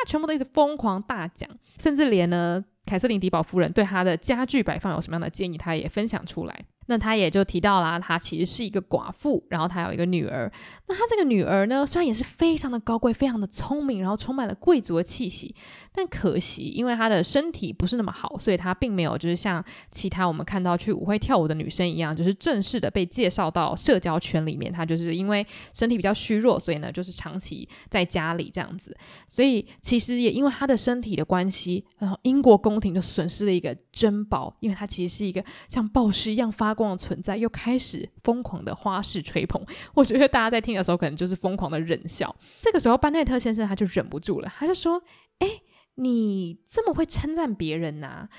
[0.05, 6.65] 全部都一直疯狂大讲，甚至连呢，凯瑟琳·迪宝夫人对她的家具摆放有什么样的建议，她也分享出来。
[6.87, 10.51] 那他也就提到啦，他其实是一个寡妇，然后他有一个女儿。
[10.87, 15.53] 那他这个女儿呢，虽然也是非常的高贵，非常的聪明，然后充满了贵族的气息，
[15.93, 24.71] 但可惜因为她的身体不是那么好，所以她并没有就是像其他我们看到去舞会跳舞的女生一样，就是正式的被介绍到社交圈里面。
[24.71, 28.95] 她就是因为身体比较虚弱，所以呢，就是长期在家里这样子。
[29.27, 39.59] 所以其实也因为她的身体的关系，然后英国宫廷就损失了一个珍宝，因为她其实是一个像暴尸一样发光的存在，又开始疯狂的花式吹捧。
[39.95, 42.33] 我觉得大家在听的时候，可能就是疯狂的忍笑。
[42.61, 45.01] 这个时候，班奈特先生他就忍不住了，他就说
[45.39, 45.47] ：“哎，
[45.95, 48.29] 你这么会称赞别人呐？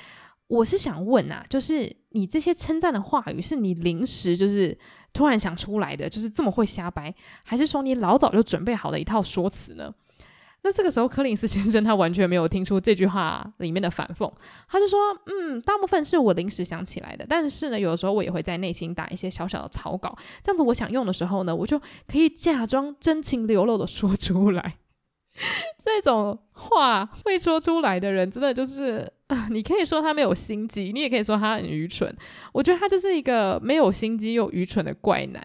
[0.46, 4.78] 我是想问呐，就是你这些称赞的话语，是你临时就是
[5.12, 9.92] 突然想出来的，就是这么会瞎掰，还是说你老早就准备好的一套说辞呢？”
[10.62, 14.30] 那这个时候，柯林斯先生他完全没有听出这句话里面的反讽，
[14.68, 24.76] 他就说：“嗯，大部分是我临时想起来的，但是呢，有的时候我也会在内心打一些小小的草稿，这样子我想用的时候呢，我就可以假装真情流露的说出来。
[25.78, 29.06] 这种话会说出来的人，真的就是，
[29.50, 32.14] 你可以说他没有心机，你也可以说他很愚蠢。
[32.52, 35.42] 我觉得他就是一个没有心机又愚蠢的怪男。”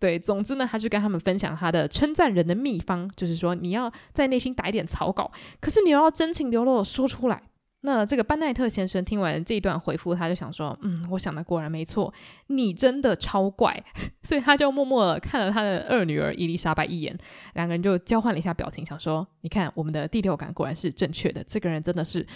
[0.00, 7.42] 对，总之呢，他就跟他们分享他的称赞人的秘方，就是说你要在内心打一点草稿，可是你又要真情流露的说出来。
[7.86, 12.10] 那这个班奈特先生听完这一段回复，他就想说，嗯，我想的果然没错，
[12.46, 13.78] 你真的超怪。
[14.24, 17.14] 所以他就默默的看了他的二女儿伊丽莎白一眼，
[17.52, 22.26] 两个人就交换了一下表情，想说，你看我们的第六感果然是正确的，这个人真的是。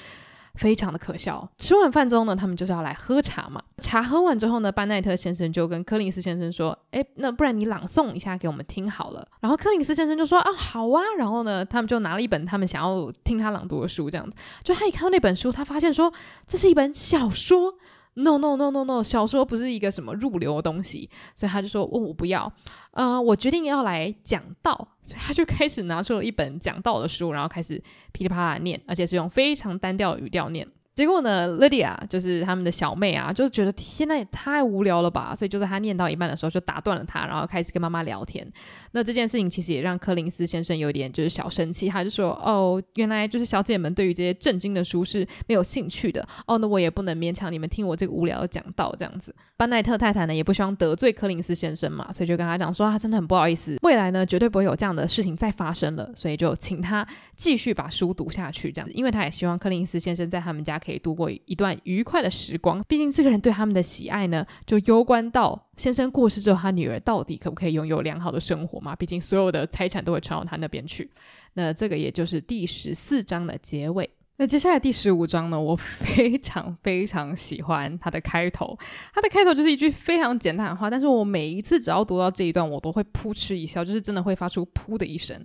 [0.59, 1.49] 非常的可笑。
[1.57, 3.63] 吃完饭之后呢，他们就是要来喝茶嘛。
[3.79, 14.37] 茶喝完之后呢，班奈特先生就跟柯林斯先生说：“哎，那不然你朗诵一下给我们听好了。”然后柯林斯先生就说：“啊，好啊。”然后呢，他们就拿了一本他们想要听他朗读的书，这样子。
[14.63, 16.13] 就他一看到那本书，他发现说
[16.47, 17.75] 这是一本小说。
[18.19, 22.53] No no no no no，小说不是一个什么入流的东西，所以他就说：“哦，我不要。”
[22.91, 27.81] 呃，我决定要来讲道，所以他就开始拿出了一本讲道的书，然后开始
[28.13, 30.67] 噼里啪啦念，而且是用非常单调的语调念。
[30.99, 38.45] 结果呢，Lydia 就是他们的小妹啊，就是觉得天呐，也太无聊了吧，所以就在他念到一半的时候就打断了他，然后开始跟妈妈聊天。
[38.91, 57.07] 那这件事情其实也让柯林斯先生有点就是小生气，他就说：“哦，原来就是小姐们对于这些正经的书是没有兴趣的哦，那我也不能勉强你们听我这个无聊的讲道这样子。”班奈特太太呢也不希望得罪柯林斯先生嘛，所以就跟他讲说：“他真的很不好意思，未来呢绝对不会有这样的事情再发生了，所以就请他
[57.37, 62.83] 继续把书读下去这样子，因为他也希望柯林斯先生在他们家。”可以度过一段愉快的时光。
[62.89, 68.97] 毕竟这个人对他们的喜爱呢，就攸关到先生过世之后，他女儿到底可不可以拥有良好的生活嘛？
[68.97, 71.11] 毕竟所有的财产都会传到他那边去。
[71.53, 74.09] 那这个也就是第十四章的结尾。
[74.39, 78.79] 那接下来第十五章呢，我非常非常喜欢它的开头。
[79.13, 85.45] 它的开头就是一句非常简单的话，但是我每一次只要读到这一段，我都会扑哧一笑，就是真的会发出噗的一声。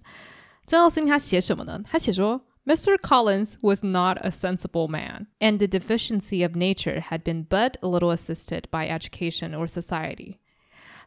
[0.65, 1.81] 珍奥斯汀他写什么呢？
[1.83, 2.39] 他写说。
[2.66, 2.98] Mr.
[3.00, 7.88] Collins was not a sensible man, and the deficiency of nature had been but a
[7.88, 10.36] little assisted by education or society.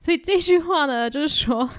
[0.02, 1.70] 所以这句话呢，就是说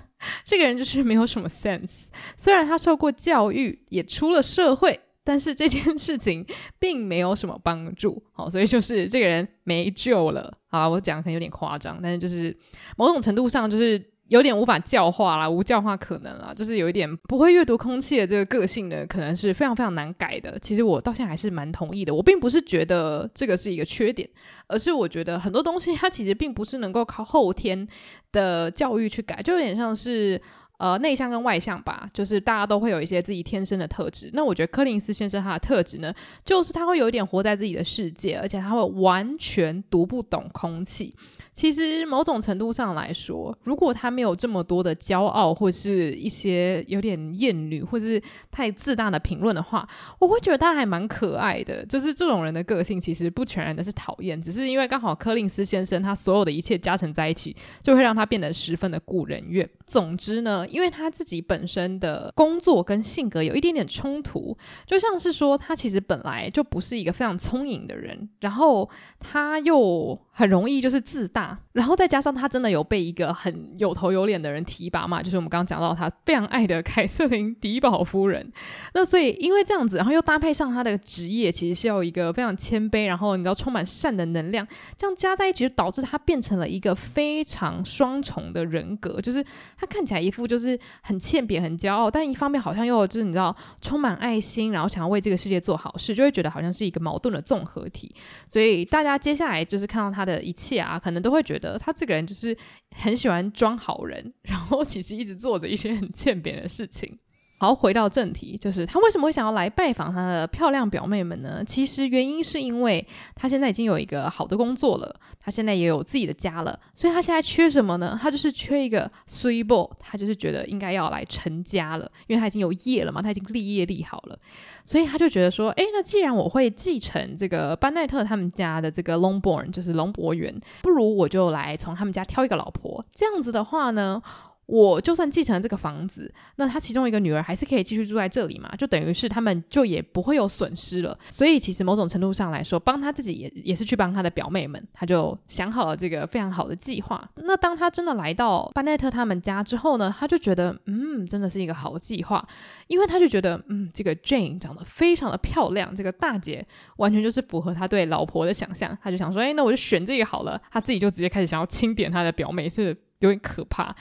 [0.44, 2.04] 这个人就是没有什么 sense。
[2.36, 6.46] 虽然他受过教育，也出了社会， 但是这件事情
[6.78, 10.56] 并没有什么帮助，好，所以就是这个人没救了。
[10.68, 12.56] 好，我讲可能有点夸张，但是就是
[12.96, 14.12] 某种程度上就是。
[14.29, 20.57] 有点无法教化啦，无教化可能啦，就是有一点不会阅读空气的这个个性呢，可能是非常非常难改的。
[20.59, 24.29] 其实我到现在还是蛮同意的，我并不是觉得这个是一个缺点，
[24.67, 27.87] 而是我觉得很多东西它其实并不是能够靠后天
[28.31, 30.41] 的教育去改，就有点像是。
[30.79, 34.29] 呃，内向跟外向吧，就是大家都会有一些自己天生的特质。
[34.33, 36.13] 那我觉得柯林斯先生他的特质呢，
[36.45, 41.15] 就是他会有一点活在自己的世界，而且他会完全读不懂空气。
[41.57, 49.89] 其实某种程度上来说，如果他没有这么多的骄傲，或是一些有点厌女，或是太自大的评论的话，
[50.19, 51.83] 我会觉得他还蛮可爱的。
[51.87, 59.67] 就是这种人的个性，其实不全然的是讨厌，只是因为刚好柯林斯先生他所有的一切加成在一起，就会让他变得十分的故人怨。
[59.87, 60.67] 总之呢。
[60.67, 68.87] 因为他自己本身的工作跟性格有一点点冲突，就像是说他其实本来就不是一个非常聪颖的人，然后
[69.19, 78.51] 他又很容易就是自大，然后再加上他真的有被一个很有头有脸的人提拔嘛，就是我们刚刚讲到他非常爱的 凯瑟琳迪宝夫人。
[78.93, 89.43] 那所以因为这样子，然后又搭配上他的职业，其实是要一个非常谦卑，然后你知道充满善的能量，这样加在一起就导致他变成了一个非常双重的人格，就是
[89.77, 90.57] 他看起来一副就。
[90.57, 98.11] 是很欠扁、很骄傲，但一方面好像又就是你知道充满爱心，然后想要为这个世界做好事，就会觉得好像是一个矛盾的综合体。
[98.47, 102.55] 所以大家接下来就是看到他的一切啊，可能都会觉得他这个人就是
[102.97, 107.17] 很喜欢装好人，然后其实一直做着一些很欠扁的事情。
[107.59, 111.63] 好，回到正题，就是他为什么会想要来拜访他的漂亮表妹们呢？
[111.65, 118.15] 其实原因是因为他现在已经有一个好的工作了，他现在也有自己的家了，所以他现在缺什么呢？
[118.21, 124.37] 他就是缺一个水某，他就是觉得应该要来成家了，因为他已经有业了嘛，他已经立业立好了，
[124.85, 134.21] 所以他就觉得说，诶，那既然我会继承这个班奈特他们家的这个 Longborn，就是龙博园，不如我就来从他们家挑一个老婆，这样子的话呢，
[134.67, 138.69] 我就算继承这个房子，那他其中一个女儿还是可以继续住在这里嘛？
[138.77, 141.17] 就等于是他们就也不会有损失了。
[141.31, 144.85] 所以其实某种程度上来说，帮他自己也也是去帮他的表妹们。
[144.93, 147.27] 他就想好了这个非常好的计划。
[147.35, 152.45] 那当他真的来到班奈特他们家之后呢，他就觉得嗯，真的是一个好计划，
[152.87, 156.65] 因为他就觉得嗯，这个 Jane 长得非常的漂亮，这个大姐
[156.97, 158.97] 完全就是符合他对老婆的想象。
[159.01, 160.61] 他就想说，哎，那我就选这个好了。
[160.69, 163.95] 他自己就直接开始想要清点他的表妹，是有点可怕。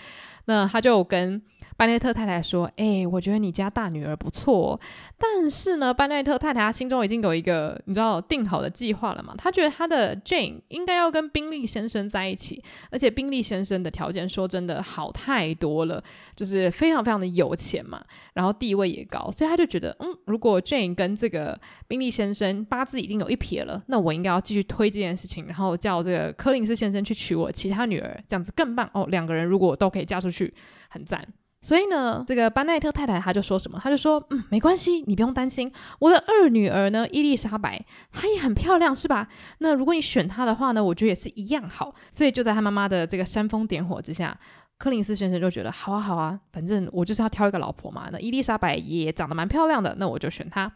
[0.47, 1.43] 那他就跟
[1.77, 4.81] 班奈特太太说：“哎、我觉得你家大女儿不错，
[5.19, 9.35] 但是呢，班奈特太太她心中已经有一个你知道定好的计划了嘛？
[9.37, 16.03] 她觉得她的 Jane 应该要跟宾利先生在一起，而且宾利先生的条件说真的好太多了，
[16.35, 29.07] 就是非常非常的有钱嘛，然后地位也高，所以她就觉得，嗯，如果 Jane 跟这个宾利先生八字已经有一撇了，那我应该要继续推这件事情，然后叫这个柯林斯先生去娶我其他女儿，这样子更棒哦。
[29.11, 30.55] 两个人如果都可以嫁出去，
[30.89, 31.23] 很赞。”
[31.67, 33.77] 所以呢，这个班奈特太太她就说什么？
[33.83, 35.69] 她就说：“嗯，没关系，你不用担心。
[35.99, 39.27] 我的二女儿呢，伊丽莎白，她也很漂亮，是吧？
[39.59, 41.93] 那如果你选她的话呢，我觉得也是一样好。
[42.13, 44.39] 所以就在她妈妈的这个煽风点火之下，
[44.79, 48.09] 柯林斯先生就觉得好啊，好啊，反正我就是要挑一个老婆嘛。
[48.13, 50.71] 那伊丽莎白也长得蛮漂亮的，那我就选她。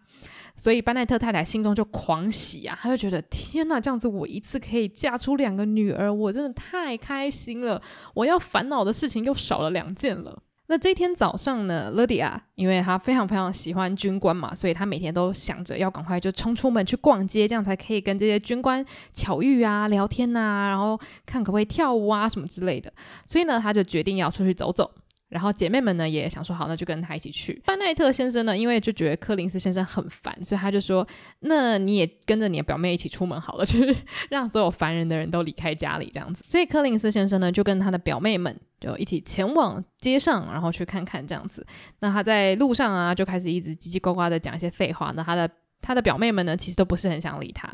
[0.57, 7.81] 所以班奈特太太心中就狂喜啊，她就觉得天哪，这样子我一次可以嫁出两个女儿，我真的太开心了。
[8.14, 22.92] 我要烦恼的事情又少了两件了。”那这天早上呢乐迪亚因为他非常非常喜欢军官嘛，所以他每天都想着要赶快就冲出门去逛街，这样才可以跟这些军官巧遇啊、聊天呐，然后看可不可以跳舞啊什么之类的。
[23.26, 24.88] 所以呢，他就决定要出去走走。
[25.31, 27.62] 然后姐妹们呢也想说好，那就跟他一起去。
[27.64, 31.07] 班奈特先生呢，因为就觉得柯林斯先生很烦，所以他就说
[31.40, 33.97] ：“那你也跟着你的表妹一起出门好了， 就是
[34.29, 41.64] 让所有烦人的人都离开家里这样子。”所以柯林斯先生呢就跟他的表妹们就一起前往街上，然后去看看这样子。
[42.01, 45.12] 那他在路上啊就开始一直叽叽呱呱的讲一些废话。
[45.14, 45.49] 那他的
[45.81, 47.73] 他的表妹们呢其实都不是很想理他。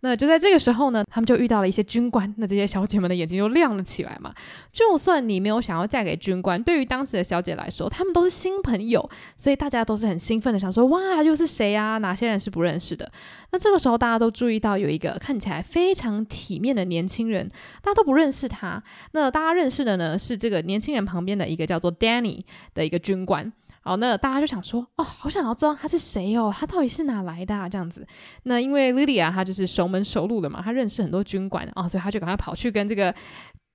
[0.00, 2.32] 那就在这个时候呢，他们就遇到了一些军官。
[2.38, 4.32] 那这些小姐们的眼睛就亮了起来嘛。
[4.70, 11.98] 就算你没有想要嫁给军官，对于当时的小姐来说，他们都是新朋友，所以大家都是很兴奋的，想说哇，又是谁呀？
[11.98, 13.10] 哪些人是不认识的？
[13.50, 17.48] 那这个时候，大家都注意到有一个看起来非常体面的年轻人，
[17.82, 18.82] 大家都不认识他。
[19.12, 22.42] 那大家认识的呢，是这个年轻人旁边的一个叫做 Danny
[22.74, 23.52] 的一个军官。
[23.86, 27.68] 哦，那大家就想说，哦，好想要知道他是谁哦，他到底是哪来的啊？
[27.68, 28.06] 这样子，
[28.42, 33.14] 那因为 Lydia 她就是熟门熟路的嘛，她认识很多军官啊，所以她就赶快跑去跟这个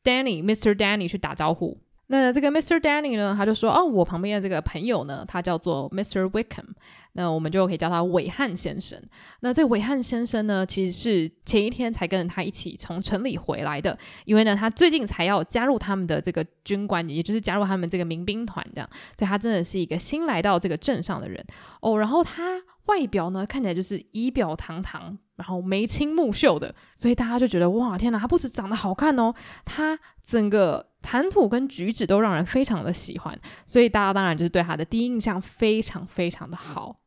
[0.03, 0.76] Danny，Mr.
[0.76, 1.80] Danny 去打招呼。
[2.12, 2.78] 那这个 Mr.
[2.78, 6.30] Danny 呢，他就说：“哦，我旁边的这个朋友呢，他叫做 Mr.
[6.30, 6.66] Wickham，
[7.14, 9.01] 那我们就可以叫他韦汉先生。
[9.39, 21.41] 那这伟汉先生呢，其实是前一天才跟着他一起从城里回来的，因为呢，他最近才要加入他们的这个军官，也就是加入他们这个民兵团这样，所以他真的是一个新来到这个镇上的人
[21.80, 21.97] 哦。
[21.97, 29.34] 然后他外表呢，看起来就是仪表堂堂。”然后眉清目秀的，所以大家就觉得哇，天哪，他不止长得好看哦，
[29.66, 33.36] 他整个谈吐跟举止都让人非常的喜欢，
[33.66, 37.01] 所以大家当然就是对他的第一印象非常非常的好。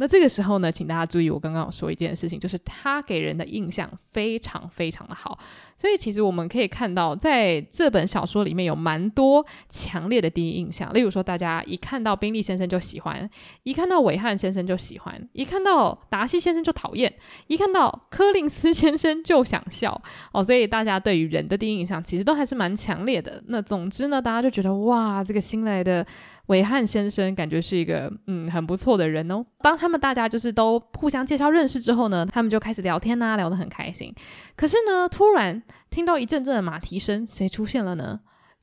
[0.00, 5.38] 那这个时候呢，请大家注意，我刚刚有说一件事情，就是他给人的印象非常非常的好。
[5.76, 10.90] 所以其实我们可以看到，在这本小说里面有蛮多强烈的第一印象。
[10.94, 13.28] 例如说，大家一看到宾利先生就喜欢，
[13.62, 17.12] 一看到韦汉先生就喜欢，一看到达西先生就讨厌，
[17.48, 20.00] 一看到柯林斯先生就想笑
[20.32, 20.42] 哦。
[20.42, 23.42] 所以大家对于人的第一印象其实都还是蛮强烈的。
[23.48, 26.06] 那总之呢，大家就觉得哇，这个新来的。
[26.50, 29.46] 韦汉先生感觉是一个嗯很不错的人哦。
[29.60, 34.12] 当他们大家就是都互相介绍认识之后呢，他们就开始聊天呐、聊得很开心。
[34.56, 38.18] 可是呢，突然听到一阵阵的马蹄声，谁出现了呢？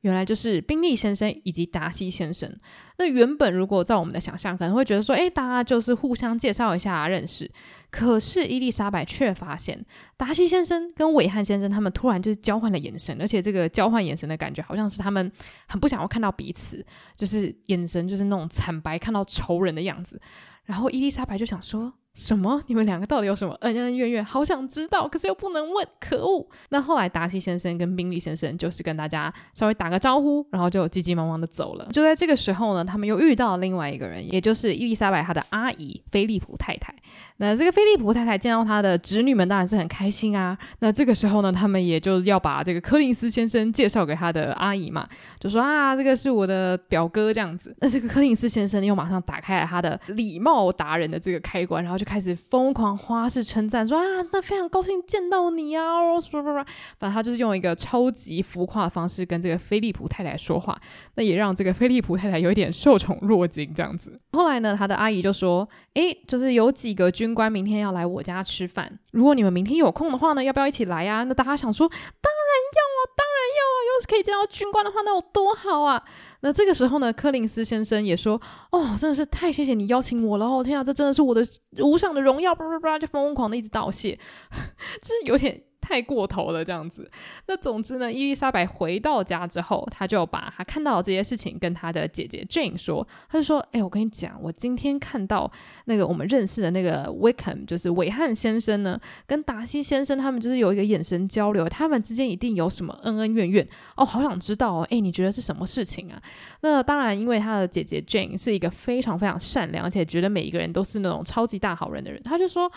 [0.08, 2.50] 原来就是宾利先生以及达西先生。
[2.96, 7.48] 那原本如果照我们的想象，可能会觉得说，诶，大家就是互相介绍一下认识。
[7.90, 9.84] 可是伊丽莎白却发现，
[10.16, 15.30] 达西先生跟韦汉先生他们突然就是交换了眼神，而且这个交换眼神的感觉，好像是他们
[15.68, 16.84] 很不想要看到彼此，
[17.14, 20.20] 就是眼神就是那种惨白，看到仇人的样子。
[20.64, 21.92] 然后伊丽莎白就想说。
[22.18, 22.60] 什么？
[22.66, 24.24] 你们两个到底有什么恩恩怨怨？
[24.24, 26.44] 好想知道，可是又不能问，可恶！
[26.70, 31.88] 那后来达西先生跟宾利先生就是跟大家稍微打个招呼，然后就急急忙忙的走了。
[31.92, 36.92] 就在这个时候呢，他们又遇到了另外一个人，也就是伊丽莎白她的阿姨菲利普太太。
[37.38, 40.58] 那这个菲利普太太见到她的侄女们，当然是很开心啊。
[40.80, 45.08] 那这个时候呢，他们也就要把这个柯林斯先生介绍给他的阿姨嘛，
[45.38, 47.72] 就说啊，这个是我的表哥这样子。
[47.78, 52.08] 那这个柯林斯先生又马上打开了他的礼貌达人的这个开关，然后就。
[52.08, 55.84] 开始疯狂花式称赞，说啊，真的非常高兴见到你啊！
[56.18, 56.64] 什么什么
[56.98, 60.74] 反正他就是用一个超级浮夸的方式跟这个菲利普太太说话，
[61.16, 64.18] 那也让这个菲利普太太有一点受宠若惊这样子。
[64.32, 73.76] 后来呢，他的阿姨就说：“诶，就是有几个军军官明天要来我家吃饭，如果你们明天有空的话呢，要不要一起来呀？”那大家想说，当然要啊，当然要啊！
[73.88, 76.02] 要是可以见到军官的话，那有多好啊！
[76.40, 78.40] 那这个时候呢，柯林斯先生也说
[78.72, 80.64] ：“哦，真的是太谢谢你邀请我了哦！
[80.64, 81.42] 天啊，这真的是我的
[81.80, 84.18] 无上的荣耀！”叭叭叭，就疯狂的一直道谢，
[85.02, 85.67] 就是有点。
[85.80, 87.10] 太过头了，这样子。
[87.46, 93.06] 那总之呢，伊丽莎白回到家之后，她就把她看到的这些事情跟她的姐姐 Jane 说。
[93.28, 95.50] 她就说：“哎、我跟你讲，我今天看到
[95.86, 103.66] 那个我们认识的那个 Wickham，就是韦汉先生呢，跟达西先生他们就是有一个眼神交流，他们之间一定有什么恩恩怨怨
[103.96, 104.86] 哦，好想知道哦。
[104.90, 106.20] 哎、你觉得是什么事情啊？
[106.60, 112.70] 那当然，因为她的姐姐 Jane 是一个非常非常善良，而且觉得每一个人都是那种超级大好人的人，她就说。”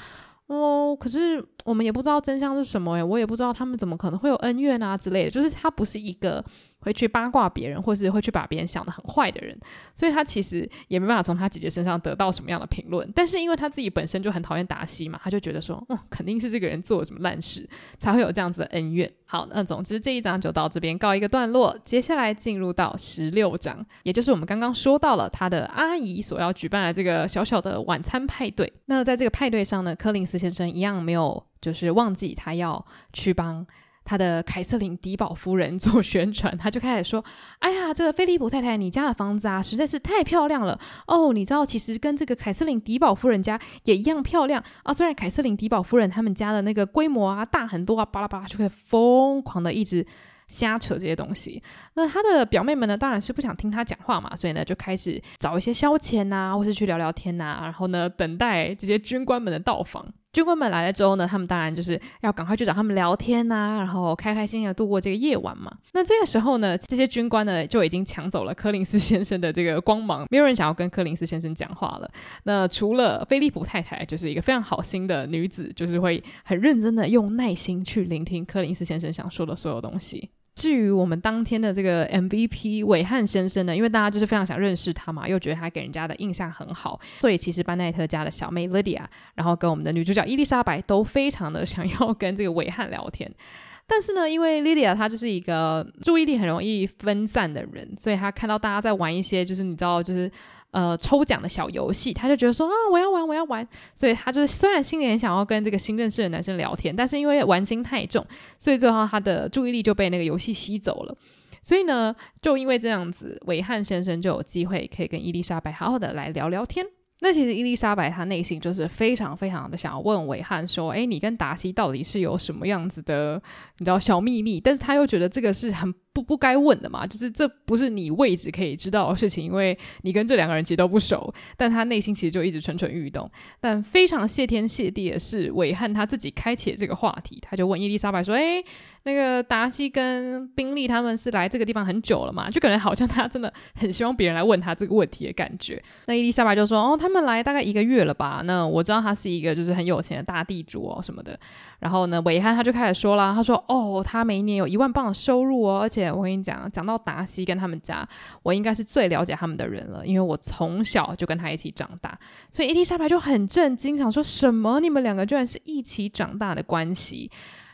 [0.53, 6.43] 哦，可是我们也不知道真相是什么诶，我也不知道他们怎么可能会有恩怨啊之类的，就是他不是一个。
[6.81, 9.57] 会去八卦别人，或是会去把别人想得很坏的人，
[9.95, 13.09] 所以他其实也没办法从他姐姐身上得到什么样的评论。
[13.15, 17.67] 但是因为他自己本身就很讨厌达西嘛，他就觉得说，嗯，肯定是这个人做了什么烂事，
[17.97, 19.11] 才会有这样子的恩怨。
[19.25, 28.71] 好，那总之这一章就到这边告一个段落，接下来进入到十六章，也就是我们刚刚说到了他的阿姨所要举办的这个小小的晚餐派对。
[28.85, 33.65] 那在这个派对上呢，柯林斯先生一样没有就是忘记他要去帮。
[34.03, 37.23] 他的凯瑟琳·迪宝夫人 做宣传，他就开始说
[37.59, 41.31] ：“哎呀，这个菲利普太太，你家的房子啊，实在是太漂亮了哦！
[41.33, 44.93] 你知道，其实跟这个凯瑟琳·迪宝夫人家也一样漂亮啊。
[44.93, 50.05] 虽然凯瑟琳·迪宝夫人他们家的那个规模啊大很多啊，巴拉巴拉就会疯狂的一直
[50.47, 51.61] 瞎扯这些东西。
[51.93, 65.71] 那他的表妹们呢，当然是不想听他讲话嘛，所以呢，就开始找一些消遣呐、或是去聊聊天呐、然后呢，等待这些军官们的到访。”军官们来了之后呢，他们当然就是要赶快去找他们聊天呐、然后开开心心的度过这个夜晚嘛。
[65.91, 72.09] 那这个时候呢，这些军官呢就已经抢走了柯林斯先生的这个光芒，没有人想要跟柯林斯先生讲话了。
[72.43, 80.29] 那除了菲利普太太，就是一个非常好心的女子，就是会很认真的用耐心去聆听柯林斯先生想说的所有东西。
[80.53, 89.01] 至于我们当天的这个 MVP 韦汉先生呢，因为大家就是非常想认识他嘛，又觉得他给人家的印象很好，所以其实班奈特家的小妹 Lydia，
[89.35, 93.31] 然后跟我们的女主角伊丽莎白都非常的想要跟这个韦汉聊天。
[93.87, 100.31] 但是呢，因为 Lydia 她就是一个注意力很容易分散的人，所以她看到大家在玩一些就是你知道就是。
[100.71, 108.25] 呃，抽奖的小游戏，他就觉得说啊，我要玩，我要玩，所以他就是虽然心里很想要跟这个新认识的男生聊天，但是因为玩心太重，
[108.57, 111.15] 所以最后他的注意力就被那个游戏吸走了。
[111.61, 116.85] 所以呢，就因为这样子，韦汉先生就有机会可以跟伊丽莎白好好的来聊聊天。
[117.19, 123.39] 那其实伊丽莎白她内心就是非常非常的想要问韦汉说：“诶，你跟达西到底是有什么样子的，
[123.77, 125.93] 你知道小秘密？”但是他又觉得这个是很。
[126.13, 131.33] 不不该问的嘛，就是这不是你位置可以知道的事情，因为你跟这两个人其实都不熟。
[131.55, 133.29] 但他内心其实就一直蠢蠢欲动。
[133.59, 138.63] 但非常谢天谢地的是，韦翰他自己开启这个话题，他就问伊丽莎白说：“诶，
[139.03, 145.81] 那个达西跟宾利他们是来这个地方很久了嘛？”就感觉好像他真的很希望别人来问他这个问题的感觉。
[146.07, 148.41] 那伊丽莎白就说：“哦，他们来大概一个月了吧？
[148.45, 151.39] 那我知道他是一个就是很有钱的大地主哦什么的。”
[151.81, 158.07] 然后呢，韦翰他就开始说了，他说：“哦，他每一年有一万镑的收入哦，而且我跟你讲，讲到达西跟他们家，
[158.43, 162.15] 我应该是最了解他们的人了，因为我从小就跟他一起长大。”
[162.53, 164.79] 所以伊丽莎白就很震惊，想说什么？
[164.79, 167.31] 你们两个居然是一起长大的关系？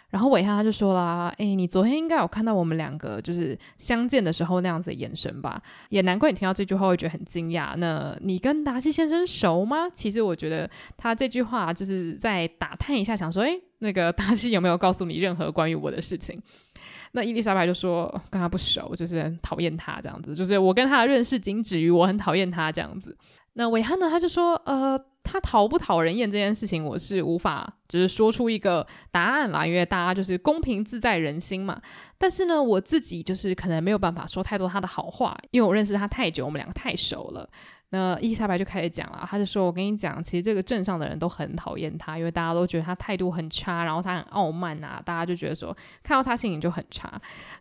[0.09, 5.61] 然后韦翰他就说啦：“哎，你昨天应该有看到我们两个就是相见的时候那样子的眼神吧？
[5.89, 7.75] 也难怪你听到这句话会觉得很惊讶。
[7.75, 9.89] 那你跟达西先生熟吗？
[9.93, 16.41] 其实我觉得他这句话就是在打探一下，想说，哎。”那个达西有没有告诉你任何关于我的事情？
[17.11, 23.15] 那伊丽莎白就说跟他不熟，就是讨厌他这样子，就是我跟他的认识仅止于我很讨厌他这样子。
[23.57, 31.81] 那韦翰呢，他就说，呃，他讨不讨人厌这件事情，我是无法就是说出一个答案来，因为大家就是公平自在人心嘛。
[32.19, 37.49] 但是呢，我自己就是可能没有办法说太多他的好话，因为我认识他太久，我们两个太熟了。
[37.89, 47.11] 那伊丽莎白就开始讲了，他就说：“我跟你讲，其实这个镇上的人都很讨厌他，因为大家都觉得他态度很差，然后他很傲慢啊，大家就觉得说看到他心情就很差。”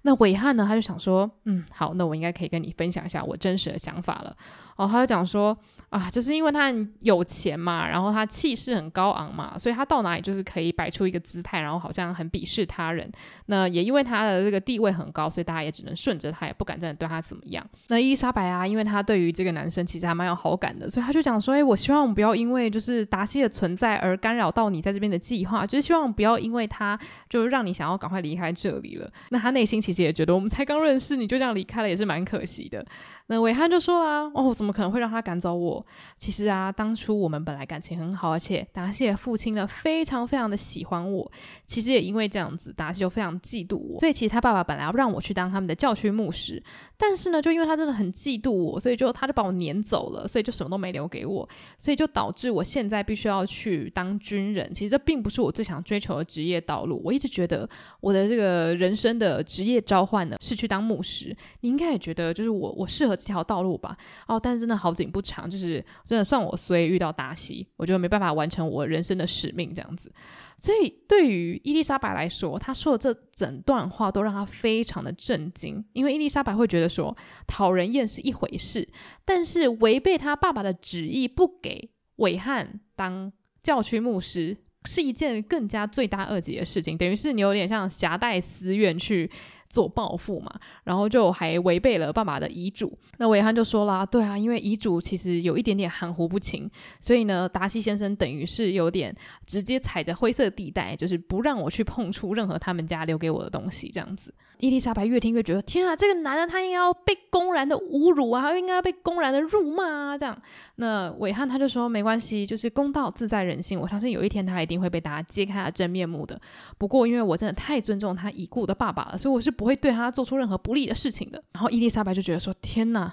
[0.03, 4.37] 那韦翰呢，他就想说：“嗯，好，那我应该可以跟你分享一下我真实的想法了。”
[4.77, 5.57] 哦，他就讲说。
[5.89, 13.11] 啊，就是因为他很有钱嘛，然后他气势很高昂嘛，所以他到哪里就是可以摆出一个姿态，然后好像很鄙视他人。
[13.47, 17.65] 那也因为他的这个地位很高，所以大家也只能顺着他，也不敢真的对他怎么样。
[17.87, 26.99] 那伊丽莎白啊，因为他对于这个男生其实还蛮有好感的，所以他就讲说：“哎，我希望我们不要因为就是达西的存在而干扰到你在这边的计划，就是希望不要因为他
[27.29, 32.85] 就让你想要赶快离开这里了。”那他内心其实也觉得，我们才刚认识你就这样离开了，也是蛮可惜的。
[33.29, 35.85] 那韦汉就说啦：“哦，怎么可能会让他赶走我？
[36.17, 41.29] 其实啊，当初我们本来感情很好，而且达西的父亲呢，非常非常的喜欢我。
[41.67, 43.99] 其实也因为这样子，达西就非常嫉妒我。
[43.99, 46.63] 所以其实他爸爸本来要让我去当他们的教区牧师，
[46.97, 51.49] 但是呢，就因为他真的很嫉妒我，所以就他就把我撵走了，所以就什么都没留给我。
[51.81, 54.73] 所以就导致我现在必须要去当军人。
[54.73, 57.03] 其实这并不是我最想追求的职业道路。
[57.05, 57.69] 我一直觉得
[58.01, 61.37] 我的这个人生的职业召唤呢，是去当牧师。
[61.63, 63.97] 你应该也觉得，就是我我适合。”这条道路吧，
[64.29, 70.13] 哦，但是真的好景不长，就是真的算我衰遇到达西，我就没办法完成我人生的使命这样子。
[70.59, 78.89] 所以对于伊丽莎白来说，她说的这整段话都让她非常的震惊，因为伊丽莎白会觉得说讨人厌是一回事，
[79.25, 89.31] 但是违背她爸爸的旨意不给韦翰当教区牧师是一件更加罪大恶极的事情，等于是你有点像挟带私怨去。
[89.69, 90.53] 做报复嘛，
[90.85, 92.93] 然后就还违背了爸爸的遗嘱。
[93.19, 99.15] 那韦翰就说啦，对啊，因为遗嘱其实有一点点含糊不清，所以呢，达西先生等于是有点
[99.47, 104.33] 直接踩着灰色地带，就是不让我去碰触任何他们家留给我的东西，这样子。
[104.59, 110.41] 伊丽莎白越听越觉得，天啊，这个男的他应该要被公然的侮辱啊，应该要被公然的辱骂啊，这样。
[110.77, 116.41] 那韦翰他就说，没关系，就是公道自在人心，我相信有一天他一定会被大家揭开他真面目的。
[116.79, 121.43] 不过因为我真的太尊重他已故的爸爸了，所以我是不会对他做出任何不利的事情的。
[121.53, 123.13] 然后伊丽莎白就觉得说，天哪，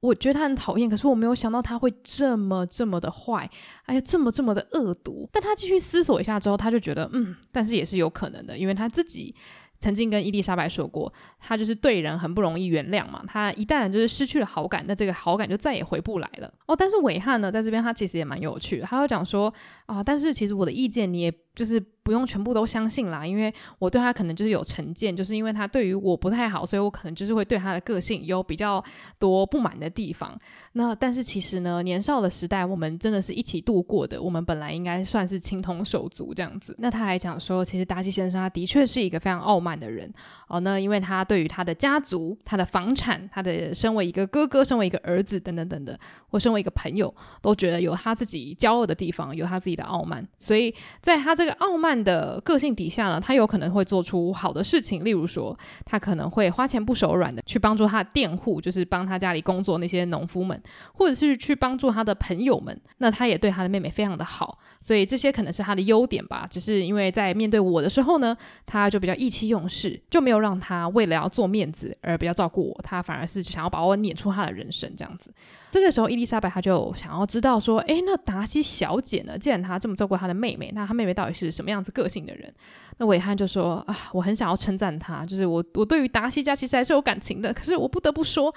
[0.00, 3.50] 我觉得他很讨厌，可是我没有想到他会这么这么的坏，
[3.86, 5.28] 哎呀，这么这么的恶毒。
[5.32, 9.34] 但他继续思索一下之后，他就觉得，嗯，但是也是有可能的，因为他自己。
[9.82, 13.24] 曾经跟伊丽莎白说过，他就是对人很不容易原谅嘛。
[13.26, 16.48] 他一旦就是失去了好感，那这个好感就再也回不来了。
[16.66, 19.52] 哦，但是韦翰呢，在这边他其实也蛮有趣的，他会讲说
[19.86, 21.34] 啊，但是其实我的意见你也。
[21.54, 28.82] 就是不用全部都相信啦，因为我对他可能就是有成见，就是因为他对于我不太好，所以我可能就是会对他的个性有比较
[29.18, 30.36] 多不满的地方。
[30.72, 36.74] 那但是其实呢，年少的时代我们真的是一起度过的，我们本来应该算是情同手足这样子。
[36.78, 40.12] 那他还讲说，其实达西先生他的确是一个非常傲慢的人
[40.48, 40.58] 哦。
[40.58, 45.96] 那因为他对于他的家族、他的房产、他的身为一个哥哥、身为一个儿子等等等等，
[46.30, 51.41] 或身为一个朋友，都觉得有他自己骄傲的地方，有他自己的傲慢，所以在他这。
[51.42, 60.62] 这个傲慢的个性底下呢，他有可能会做出好的事情，例如说，他可能会花钱不手软的去帮助他的佃户，就是帮他家里工作那些农夫们，
[60.94, 62.80] 或者是去帮助他的朋友们。
[62.98, 66.46] 那他也对他的妹妹非常的好，所以这些可能是他的优点吧。
[66.48, 75.34] 只是因为在面对我的时候呢，他就比较意气用事，就没有让他为了要做面子而比较照顾我，他反而是想要把我撵出他的人生这样子。
[75.72, 79.38] 这个时候，伊丽莎白她就想要知道说，诶，那达西小姐呢？
[79.38, 82.52] 既然她这么照顾她的妹妹，那她妹妹到底是什么样子个性的人？
[82.98, 88.54] 那韦翰就说啊，我很想要称赞她，就是我我对于达西家其实还是有感情的，可是我不得不说。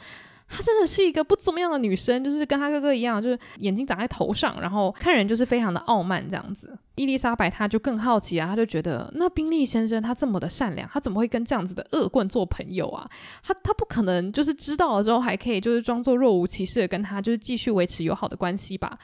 [0.48, 6.78] 她真的是一个不怎么样的女生，就是跟她哥哥一样，就是眼睛长在头上，然后看人就是非常的傲慢这样子。
[6.96, 13.10] 伊丽莎白她就更好奇啊，她就觉得那宾利先生他这么的善良，他怎么会跟这样子的恶棍做朋友啊？
[13.44, 18.98] 他他不可能就是知道了之后还可以就是装作若无其事的跟他就是继续维持友好的关系吧？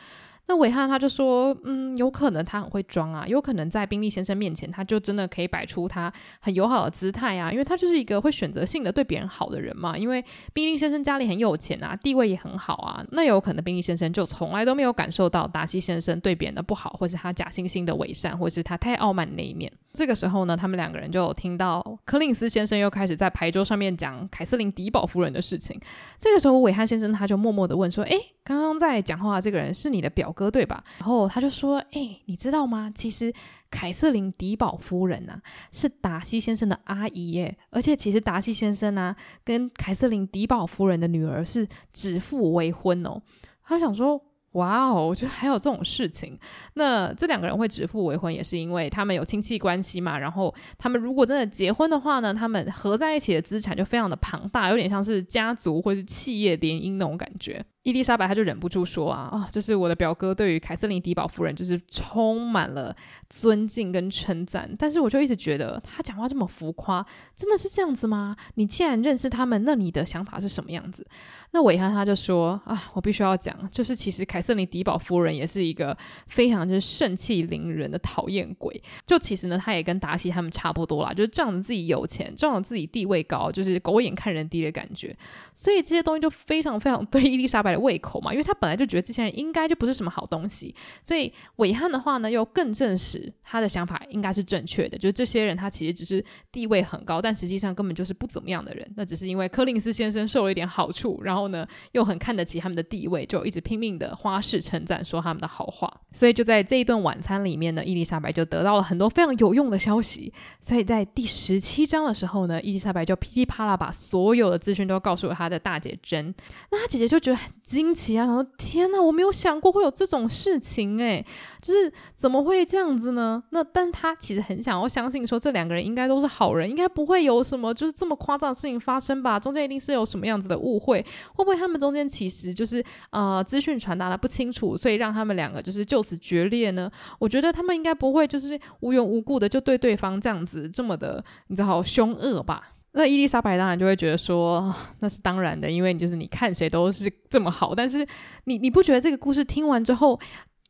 [0.52, 9.98] 那韦翰他就说，嗯，有可能他很会装啊，有可能在宾利先生面前，他就真的可以摆出他很友好的姿态啊，因为他就是一个会选择性的对别人好的人嘛。
[9.98, 10.22] 因为
[10.52, 19.72] 宾利先生家里很有钱啊，地位也很好啊，那有可能宾利先生就从来都没有感受到达西先生对别人的不好，或是他假惺惺的伪善，或是他太傲慢那一面。
[19.94, 25.80] 这个时候呢，他们两个人就听到柯林斯先生又开始在牌桌上面讲凯瑟琳迪宝夫人的事情。
[26.20, 30.84] 这个时候，韦翰先生他就默默的问说：“诶，刚刚在讲话这个人是你的表哥？”哥对吧？
[30.98, 32.92] 然后他就说：“哎、你知道吗？
[32.96, 33.32] 其实
[33.70, 35.40] 凯瑟琳迪宝夫人呐、
[35.72, 37.56] 是达西先生的阿姨耶。
[37.70, 43.22] 而且其实达西先生呢、跟凯瑟琳迪宝夫人的女儿是指腹为婚哦。”
[43.64, 44.20] 他想说。
[44.56, 46.38] 哇哦，我觉得还有这种事情。
[46.74, 50.20] 那这两个人会指腹为婚，也是因为他们有亲戚关系嘛。
[50.20, 57.66] 然后他们如果真的结婚的话呢，他们合在一起的资产就非常的庞大，有点像是家族或是企业联姻那种感觉。
[57.84, 62.96] 伊丽莎白她就忍不住说啊啊，就是我的表哥对于凯瑟琳迪宝夫人就是充满了
[63.30, 67.06] 尊敬跟称赞，但是我就一直觉得他讲话这么浮夸，
[67.36, 68.36] 真的是这样子吗？
[68.56, 71.06] 你既然认识他们，那你的想法是什么样子？
[71.54, 85.16] 那韦翰他就说啊，我必须要讲，就是其实凯瑟琳迪宝夫人也是一个非常就是盛气凌人的讨厌鬼，就其实呢，他也跟达西他们差不多啦，就是仗着自己有钱，仗着自己地位高，就是狗眼看人低的感觉，
[85.56, 116.34] 所以这些东西就非常非常对伊丽莎白胃口嘛，因为他本来就觉得这些人应该就不是什么好东西，所以韦翰的话呢，又更证实他的想法应该是正确的，就是这些人他其实只是地位很高，但实际上根本就是不怎么样的人，那只是因为柯林斯先生受了一点好处，然后呢又很看得起他们的地位，就一直拼命的花式称赞说他们的好话，所以就在这一顿晚餐里面呢，伊丽莎白就得到了很多非常有用的消息，所以在第十七章的时候呢，伊丽莎白就噼里啪啦把所有的资讯都告诉了她的大姐珍，
[116.72, 117.52] 那她姐姐就觉得很。
[117.64, 118.26] 惊奇啊！
[118.26, 121.26] 然后天哪，我没有想过会有这种事情诶，
[121.62, 123.42] 就是怎么会这样子呢？
[123.52, 129.40] 那但他其实很想要相信说，这两个人应该都是好人，应该不会有什么就是这么夸张的事情发生吧？
[129.40, 131.06] 中间一定是有什么样子的误会，
[131.36, 136.92] 会不会他们中间其实就是呃资讯传达的不清楚，所以让他们两个就是就此决裂呢？
[137.20, 142.74] 我觉得他们应该不会就是无缘无故的就对对方这样子这么的，你知道好凶恶吧？
[142.94, 148.06] 那伊丽莎白当然就会觉得说，那是当然的，因为你就是你看谁都是这么好，但是
[148.44, 150.20] 你你不觉得这个故事听完之后，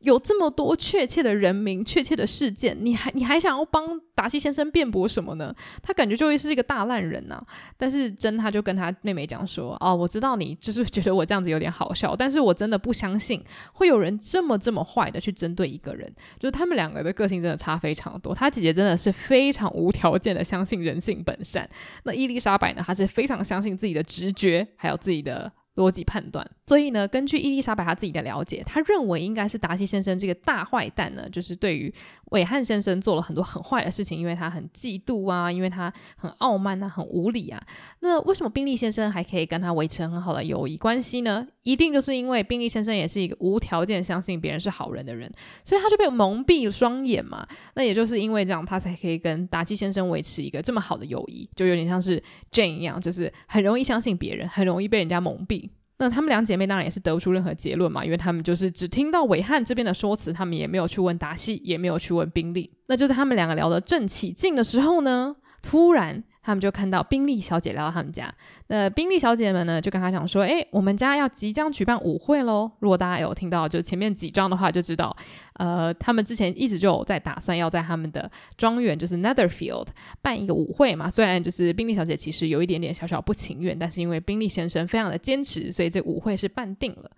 [0.02, 5.54] 有这么多确切的人名、确切的事件，你还你还想要帮达西先生辩驳什么呢？
[5.82, 7.40] 他感觉就会是一个大烂人呐、
[7.76, 13.42] 但是真他就跟他妹妹讲说：“哦，我知道你就是觉得我这样子有点好笑，但是我真的不相信
[13.72, 16.12] 会有人这么这么坏的去针对一个人。
[16.38, 18.34] 就是他们两个的个性真的差非常多。
[18.34, 21.68] 他姐姐真的是非常无条件的相信人性本善，
[22.04, 31.92] 那伊丽莎白呢，她是非常相信自己的直觉，还有自己的。”逻辑判断，所以呢，根据伊丽莎白她自己的了解，她认为应该是达西先生这个大坏蛋呢，就是对于
[32.30, 37.60] 韦翰先生做了很多很坏的事情，因为他很嫉妒啊，因为他很傲慢啊，很无理啊。
[38.00, 41.46] 那为什么宾利先生还可以跟他维持很好的友谊关系呢？
[41.62, 45.30] 一定就是因为宾利先生也是一个无条件相信别人是好人的人，
[45.64, 47.46] 所以他就被蒙蔽了双眼嘛。
[47.74, 55.68] 那也就是因为这样，他才可以跟达西先生维持一个这么好的友谊，就有点像是 Jane 一样，就是很容易相信别人，很容易被人家蒙蔽。
[56.02, 62.70] 那她们两姐妹当然也是得不出任何结论嘛，因为她们就是只听到韦翰这边的说辞，她们也没有去问达西，也没有去问宾利。
[62.86, 66.24] 那就在她们两个聊得正起劲的时候呢，突然。
[66.44, 68.28] 他们就看到宾利小姐来到他们家，
[68.72, 72.70] 那宾利小姐们呢就跟他讲说：“哎，我们家要即将举办舞会喽！
[72.78, 75.14] 如果大家有听到就前面几章的话，就知道
[75.56, 79.88] 呃，他们之前一直就在打算要在他们的庄园，就是 Netherfield
[80.22, 81.10] 办一个舞会嘛。
[81.10, 87.10] 虽然就是宾利小姐其实有一点点小小不情愿，但是因为宾利先生非常的坚持，所以这舞会是办定了。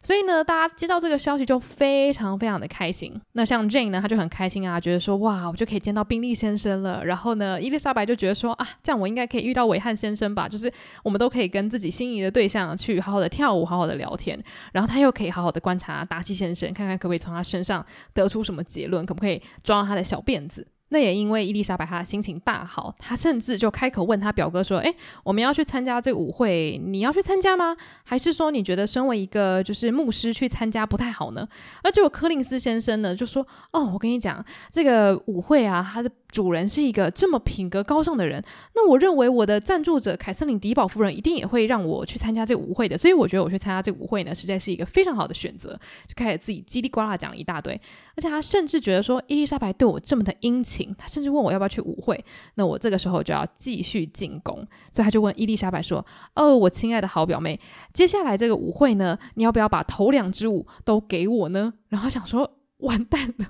[0.00, 3.14] 所以呢，大家接到这个消息就非常非常的开心。
[3.32, 7.04] 那像 Jane 呢，她就很开心啊，觉得说哇，我就可以见到宾利先生了。
[7.04, 10.72] 然后呢，伊丽莎白就觉得说啊，这样我应该可以遇到韦翰先生吧，就是
[11.02, 14.42] 我们都可以跟自己心仪的对象去好好的跳舞，好好的聊天。
[14.72, 20.66] 然后他又可以好好的观察达西先生，看看可不可以从他身上得出什么结论，可不可以抓到他的小辫子。
[20.88, 24.94] 那也因为伊丽莎白她的心情大好，她甚至就开口问她表哥说：“诶，
[25.24, 27.74] 我们要去参加这个舞会，你要去参加吗？
[28.04, 31.48] 还是说你觉得身为一个就是牧师去参加不太好呢？”
[31.82, 38.42] 而结果柯林斯先生呢就说：“哦，我跟你讲，这个舞会啊，他的。”主人是一个这么品格高尚的人，
[38.74, 45.78] 那我认为我的赞助者凯瑟琳迪宝夫人一定也会让我去参加这个舞会的，所以我觉得我去参加这个舞会呢，实在是一个非常好的选择。
[46.08, 47.78] 就开始自己叽里呱啦讲了一大堆，
[48.16, 52.24] 而且他甚至觉得说伊丽莎白对我这么的殷勤，他甚至问我要不要去舞会，
[52.54, 56.04] 那我这个时候就要继续进攻，所以他就问伊丽莎白说
[56.34, 57.60] ：“哦，我亲爱的好表妹，
[57.92, 63.48] 接下来这个舞会呢，你要不要把头两支舞都给我呢？”然后想说完蛋了。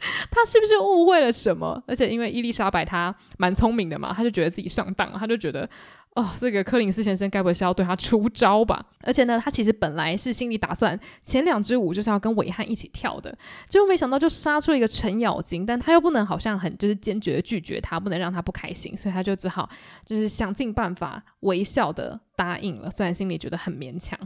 [0.30, 1.82] 他是不是误会了什么？
[1.86, 5.68] 而且因为伊丽莎白她蛮聪明的嘛，她就觉得自己上当了，她就觉得
[6.14, 8.84] 哦，这个柯林斯先生该不会是要对他出招吧？
[9.02, 13.36] 而且呢，他其实本来是心里打算前两支舞就是要跟韦翰一起跳的，
[13.68, 19.68] 结果没想到就杀出一个程咬金，但他又不能好像很就是坚决的拒绝他，不能让他不开心，所以他就只好
[20.04, 24.18] 就是想尽办法微笑的答应了，虽然心里觉得很勉强。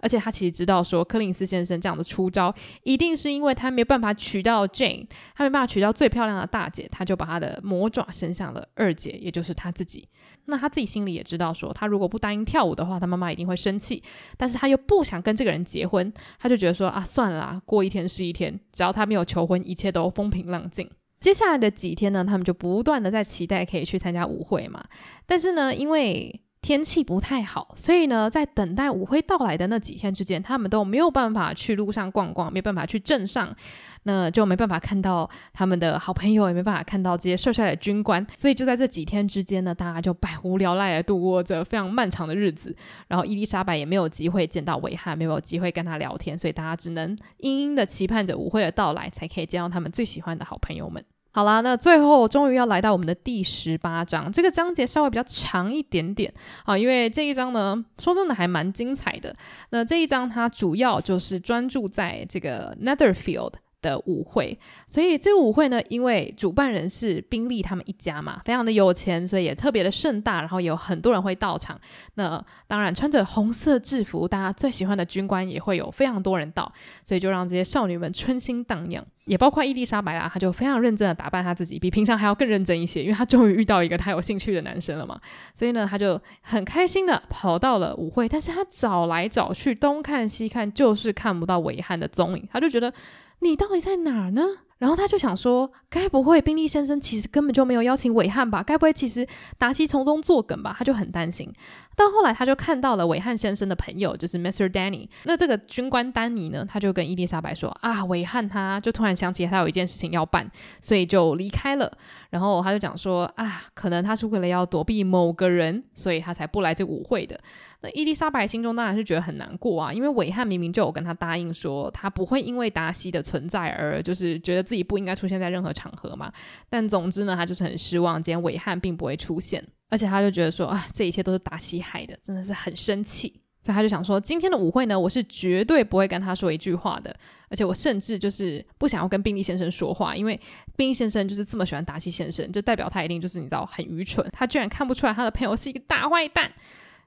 [0.00, 10.08] 而且他其实知道，说柯林斯先生这样的出招，一定是因为他没办法娶到 Jane，他没办法娶到最漂亮的大姐，他就把他的魔爪伸向了二姐，也就是他自己。
[10.46, 14.02] 那他自己心里也知道，说他如果不答应跳舞的话，他妈妈一定会生气。
[14.36, 20.88] 但是他又不想跟这个人结婚，他就觉得说啊，算了啦，过一天是一天，只要他没有求婚，一切都风平浪静。
[21.18, 24.84] 接下来的几天呢，他们就不断的在期待可以去参加舞会嘛。
[25.24, 33.54] 但是呢，因为天气不太好，所以呢，在等待舞会到来的那几天之间，他们都没有办法去路上逛逛，没办法去镇上，
[34.02, 38.26] 那就没办法看到他们的好朋友，也没办法看到这些帅帅的军官。
[38.34, 42.74] 所以就在这几天之间呢，大家就百无聊赖的度过着非常漫长的日子。
[43.06, 51.04] 然后伊丽莎白也没有机会见到维汉，没有机会跟他聊天，所以大家只能殷殷的期盼着舞会的到来，才可以见到他们最喜欢的好朋友们。
[51.36, 56.32] 好啦，那最后终于要来到我们的第十八章，这个章节稍微比较长一点点
[56.64, 59.36] 啊，因为这一章呢，说真的还蛮精彩的。
[59.68, 64.58] 那这一章它主要就是专注在这个 Netherfield 的舞会，
[64.88, 71.78] 所以这个舞会呢，因为主办人是宾利他们一家嘛，非常的有钱，所以也特别的盛大，然后有很多人会到场。
[72.14, 76.72] 那当然穿着红色制服，大家最喜欢的军官也会有非常多人到，
[77.04, 85.20] 所以就让这些少女们春心荡漾，也包括伊丽莎白啦，她就非常认真的打扮她自己，比平常还要更认真一些，因为她终于遇到一个她有兴趣的男生了嘛，
[85.54, 92.92] 所以呢，她就很开心的跑到了舞会，但是她找来找去，东看西看，就是看不到韦汉的踪影，她就觉得。
[93.40, 94.42] 你到底在哪儿呢？
[94.78, 98.62] 然后他就想说，该不会宾利先生其实根本就没有邀请韦翰吧？
[98.62, 100.76] 该不会其实达西从中作梗吧？
[100.78, 101.50] 他就很担心。
[101.96, 104.68] 到后来，他就看到了韦翰先生的朋友，就是 Mr.
[104.68, 105.08] Danny。
[105.24, 110.50] 那这个军官丹尼呢，他就跟伊丽莎白说：“啊，韦翰他就突然想起他有一件事情要办，
[110.82, 111.90] 所以就离开了。
[112.36, 117.40] 然后他就讲说：啊，可能他是为了要躲避某个人，所以他才不来这舞会的。
[117.80, 126.30] 那伊丽莎白心中当然是觉得很难过啊，因为韦翰明明就有跟他答应说，他不会因为达西的存在而就是觉得自己不应该出现在任何场合嘛。
[126.68, 133.40] 但总之呢，他就是很失望，今天韦翰并不会出现。”而且他就觉得说啊，这一切都是达西害的，真的是很生气。
[133.66, 137.12] 所以他就想说，今天的舞会呢，我是绝对不会跟他说一句话的。
[137.48, 140.38] 而且我甚至就是不想要跟宾利先生说话，因为
[140.76, 146.52] 宾利先生就是这么喜欢达西先生，就代表他一定就是你知道很愚蠢，他居然看不出来他的朋友是一个大坏蛋。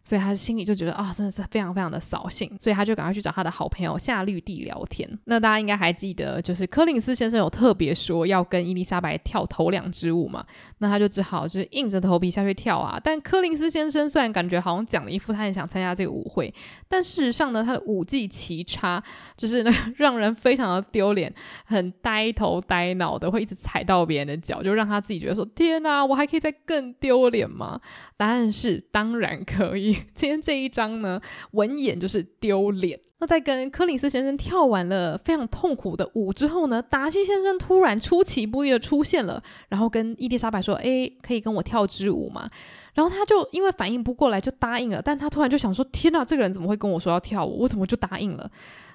[0.03, 5.07] 所以他心里就觉得啊、真的是非常非常的扫兴，所以他就赶快去找他的好朋友夏绿蒂聊天。
[5.25, 10.43] 那大家应该还记得，就是柯林斯先生有特别说要跟伊丽莎白跳头两支舞嘛，
[10.79, 12.99] 那他就只好就是硬着头皮下去跳啊。
[13.03, 16.51] 但柯林斯先生虽然感觉好像讲了一副他很想参加这个舞会，
[16.87, 19.03] 但事实上呢，他的舞技奇差，
[19.37, 21.31] 就是那个让人非常的丢脸，
[21.65, 27.79] 很呆头呆脑的，会一直踩到别人的脚，就让他自己觉得说：天哪，我还可以再更丢脸吗？
[28.17, 29.88] 答案是当然可以。
[30.15, 31.21] 今天这一张呢，
[31.51, 32.99] 文眼就是丢脸。
[33.19, 42.49] 那在跟柯林斯先生跳完了非常痛苦的舞之后呢，达西先生突然出其不意的出现了，然后跟伊丽莎白说：“诶，可以跟我跳支舞吗？”
[42.95, 47.59] 然后他就因为反应不过来就答应了，但他突然就想说：天哪，这个人怎么会跟我说要跳舞？
[47.61, 48.49] 我怎么就答应了？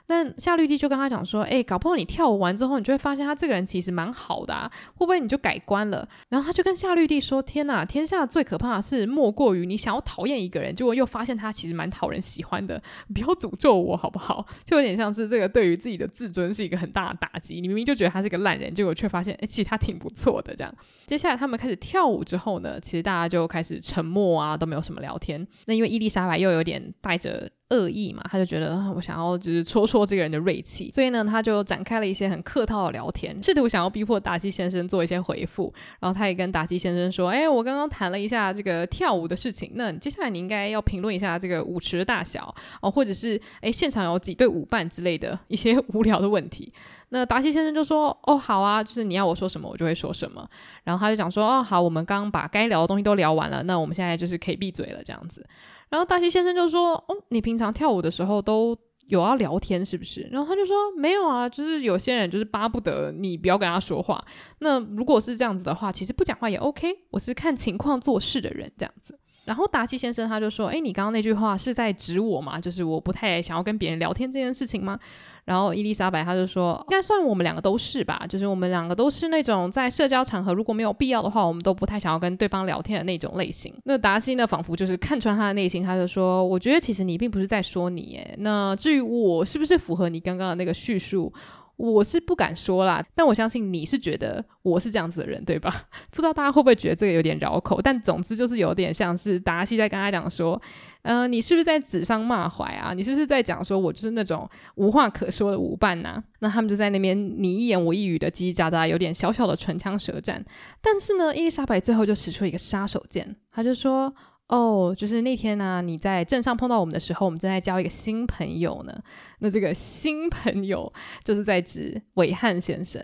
[0.07, 12.83] 但夏绿蒂就跟他讲说：“哎，搞不好你跳舞完之后，你就会发现他这个人其实蛮好的啊，会不会你就改观了？”然后他就跟夏绿蒂说：“天哪，天下最可怕的事莫过于你想要讨厌一个人，结果又发现他其实蛮讨人喜欢的。
[13.15, 14.47] 不要诅咒我好不好？
[14.65, 17.61] 就有点像是这个对于自己的自尊是一个很大的打击。
[17.61, 20.55] 你明明就觉得他是个烂人，结果却发现哎，其实他挺不错的。
[20.55, 20.73] 这样，
[21.07, 25.45] 接下来他们开始跳舞之后呢，其实大家就开始沉默啊，都没有什么聊天。
[25.67, 35.73] 那因为伊丽莎白又有点带着。”恶意嘛，他就觉得我想要就是戳戳这个人的锐气，所以呢，他就展开了一些很客套的聊天，试图想要逼迫达西先生做一些回复。
[36.01, 46.73] 然后他也跟达西先生说：“哎，我刚刚谈了一下这个跳舞的事情，那接下来你应该要评论一下这个舞池的大小哦，或者是哎现场有几对舞伴之类的一些无聊的问题。”
[47.11, 50.45] 那达西先生就说：“哦，好啊，就是你要我说什么，我就会说什么。”
[50.83, 55.45] 然后他就讲说：“哦，好，我们刚刚把该聊的东西都聊完了，那我们现在就是可以闭嘴了，这样子。”
[55.91, 58.77] 然后达西先生就说：“哦，你平常跳舞的时候都
[59.07, 64.25] 有要聊天是不是？”然后他就说：“没有啊，就是有些人就是巴不得你不要跟他说话。
[64.59, 66.89] 那如果是这样子的话，其实不讲话也 OK。
[67.11, 72.59] 我是看情况做事的人，这样子。”然后达西先生他就说：“诶，你刚刚那句话是在指我吗？
[72.59, 74.99] 就是我不太想要跟别人聊天这件事情吗？”
[75.45, 88.35] 然后伊丽莎白她就说：“应该算我们两个都是吧，就是我们两个都是那种在社交场合如果没有必要的话，我们都不太想要跟对方聊天的那种类型。”那达西呢，仿佛就是看穿他的内心，他就说：“我觉得其实你并不是在说你，耶。
[88.39, 91.33] 那至于我是不是符合你刚刚的那个叙述？”
[91.77, 95.87] 我是不敢说啦，但我相信你是觉得我是这样子的人，对吧？
[96.11, 100.61] 不知道大家会不会觉得这个有点绕口，但总之就是有点像是达西在跟他讲说，
[101.03, 102.93] 呃，你是不是在指桑骂槐啊？
[102.95, 106.23] 你是不是在讲说我就是那种无话可说的舞伴呐？
[106.39, 110.45] 那他们就在那边你一言我一语的叽叽喳喳，有点小小的唇枪舌战。
[110.81, 114.15] 但是呢，伊丽莎白最后就使出一个杀手锏，他就说。
[114.49, 118.95] 哦就是那天呢、你在镇上碰到我们的时候，我们正在交一个新朋友呢。
[119.39, 120.93] 那这个新朋友
[121.25, 123.03] 就是在指韦汉先生。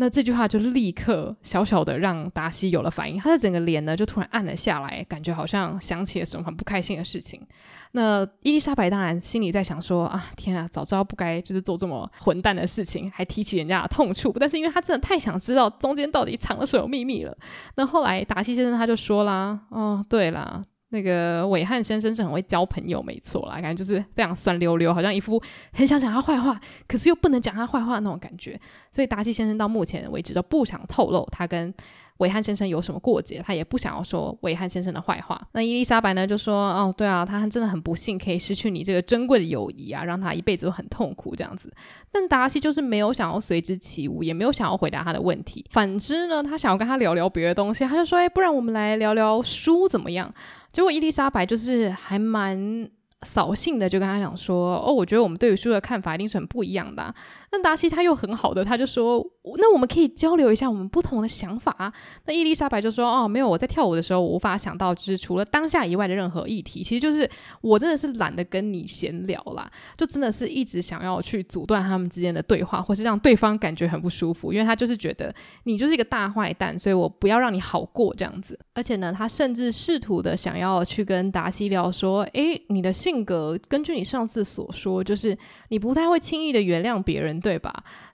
[0.00, 7.44] 那这句话就立刻小小的让达西有了反应，他的整个脸呢就突然暗了下来，感觉好像想起了什么很不开心的事情。
[7.92, 14.32] 那伊丽莎白当然心里在想说啊，天啊，早知道不该就是做这么混蛋的事情，还提起人家的痛处。
[14.38, 17.36] 但是因为他真的太想知道中间到底藏了什么秘密了。
[17.74, 20.62] 那后来达西先生他就说啦，哦，对啦。
[20.90, 28.58] 那个伟汉先生是很会交朋友，没错啦，感觉就是非常酸溜溜，好像一副很想讲他坏话，可是又不能讲他坏话那种感觉。
[28.90, 31.72] 所以达西先生到目前为止都不想透露他跟
[32.18, 35.40] 韦汉先生有什么过节，他也不想要说韦汉先生的坏话。
[35.52, 41.72] 那伊丽莎白呢就说：“哦，对啊，他真的很不幸，可以失去你这个珍贵的友谊啊，让他一辈子都很痛苦这样子。”
[42.12, 45.64] 但达西就是没有想要随之起舞，也没有想要回答他的问题。
[45.70, 50.34] 反之呢，他想要跟他聊聊别的东西，他就说：“哎，不然我们来聊聊书怎么样？”
[50.72, 52.90] 结果伊丽莎白就是还蛮。
[53.26, 57.12] 扫兴的就跟他讲说：“哦，我觉得我们对于书的看法一定是很不一样的。”
[57.50, 59.24] 那达西他又很好的，他就说
[59.58, 61.92] ：“那我们可以交流一下我们不同的想法啊。”
[62.26, 66.80] 那伊丽莎白就说：“哦，没有，我在跳舞的时候，无法想到就是除了当下以外的任何议题。
[66.80, 67.28] 其实就是
[67.60, 78.56] 我真的是懒得跟你闲聊啦，就真的是一直想要去阻断他们之间的对话，或是让对方感觉很不舒服，因为他就是觉得你就是一个大坏蛋，所以我不要让你好过这样子。
[78.74, 85.36] 而且呢，他甚至试图的想要去跟达西聊说：‘诶，你的。’性性格根据你上次所说，就是
[85.70, 87.72] 你不太会轻易的原谅别人，对吧？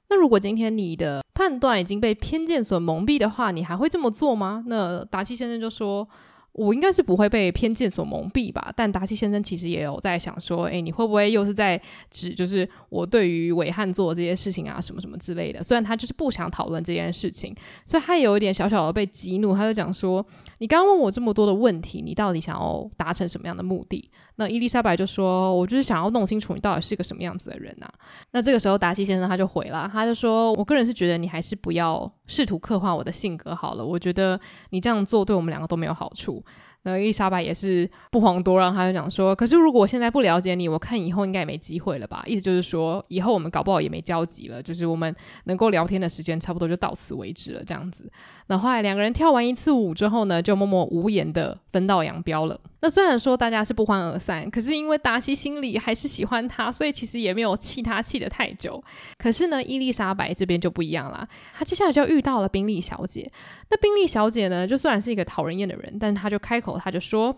[0.09, 4.63] 那如果今天你的判断已经被偏见所蒙蔽的话，你还会这么做吗？
[4.69, 6.09] 那达西先生就说。
[6.57, 11.81] 我应该是不会被偏见所蒙蔽吧，但达西先生其实也有在想说，诶，你会不会又是在
[12.13, 15.65] 指就是我对于韦汉做这些事情啊，什么什么之类的？
[15.65, 17.53] 虽然他就是不想讨论这件事情，
[17.85, 20.25] 所以他有一点小小的被激怒，他就讲说，
[20.65, 24.11] 你刚刚问我这么多的问题，你到底想要达成什么样的目的？
[24.37, 27.87] 那伊丽莎白就说，我就是想要弄清楚你到底是个什么样子的人呐。
[28.31, 34.41] 那这个时候达西先生他就回了，他就说，我个人是觉得你还是不要试图刻画我的性格好了，我觉得
[34.71, 36.43] 你这样做对我们两个都没有好处。
[36.85, 42.23] 那伊丽莎白也是不遑多让，他就讲说：“可是如果我现在不了解你，我看以后应该也没机会了吧？
[42.27, 45.15] 意思就是说，以后我们搞不好也没交集了，就是我们
[45.45, 48.11] 能够聊天的时间差不多就到此为止了，这样子。
[48.47, 52.61] 那后来两个人跳完一次舞之后呢，就默默无言的分道扬镳了。
[52.85, 58.85] 那虽然说大家是不欢而散，可是因为达西心里还是喜欢他，所以其实也没有气他气得太久。
[59.17, 63.33] 可是呢，伊丽莎白这边就不一样啦，她接下来就遇到了宾利小姐。
[63.71, 67.35] 那宾利小姐呢，就虽然是一个讨人厌的人，但她就开口。”她就说：“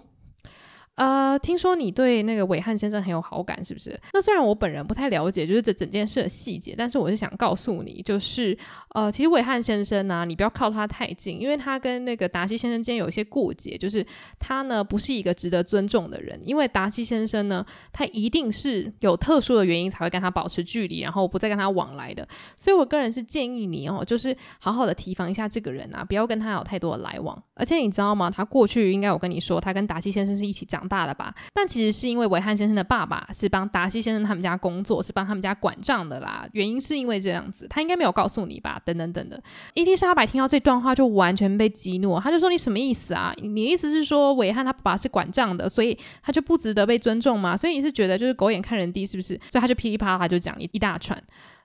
[0.97, 3.99] 呃，听说你对那个韦翰先生很有好感，是不是？
[4.14, 8.57] 那虽然我本人不太了解，就是这整件事的细节，但是我是想告诉你，就是
[8.94, 14.05] 呃，其实韦翰先生呢、你不要靠他太近，因为他跟那个达西先生之间有一些过节，就是
[14.38, 22.26] 他呢不是一个值得尊重的人，因为达西先生呢，他一定是有特殊的原因才会跟他保持距离，然后不再跟他往来的。
[22.57, 27.42] 所以我个人是建议你哦，就是好好的提防一下这个人啊，不要跟他有太多的来往。
[27.53, 28.30] 而且你知道吗？
[28.30, 31.34] 他过去应该有跟你说，他跟达西先生是一起长大了吧？
[31.55, 36.47] 但其实是因为韦翰先生的爸爸是帮达西先生他们家工作，是帮他们家管账的啦。
[36.53, 38.80] 原因是因为这样子，他应该没有告诉你吧？
[38.84, 39.43] 等等等等的。
[39.74, 43.32] 伊丽莎白听到这段话就完全被激怒，他就说：“你什么意思啊？
[43.37, 47.57] 你意思是说韦翰他爸爸是管账的，所以他就不值得被尊重吗？
[47.57, 49.34] 所以你是觉得就是狗眼看人低是不是？
[49.51, 51.20] 所以他就噼里啪啦就讲一一大串。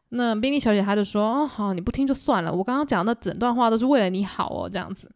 [0.09, 2.51] 那宾利小姐她就说：哦，好，你不听就算了。
[2.51, 5.09] 我刚刚讲的整段话都是为了你好哦，这样子。”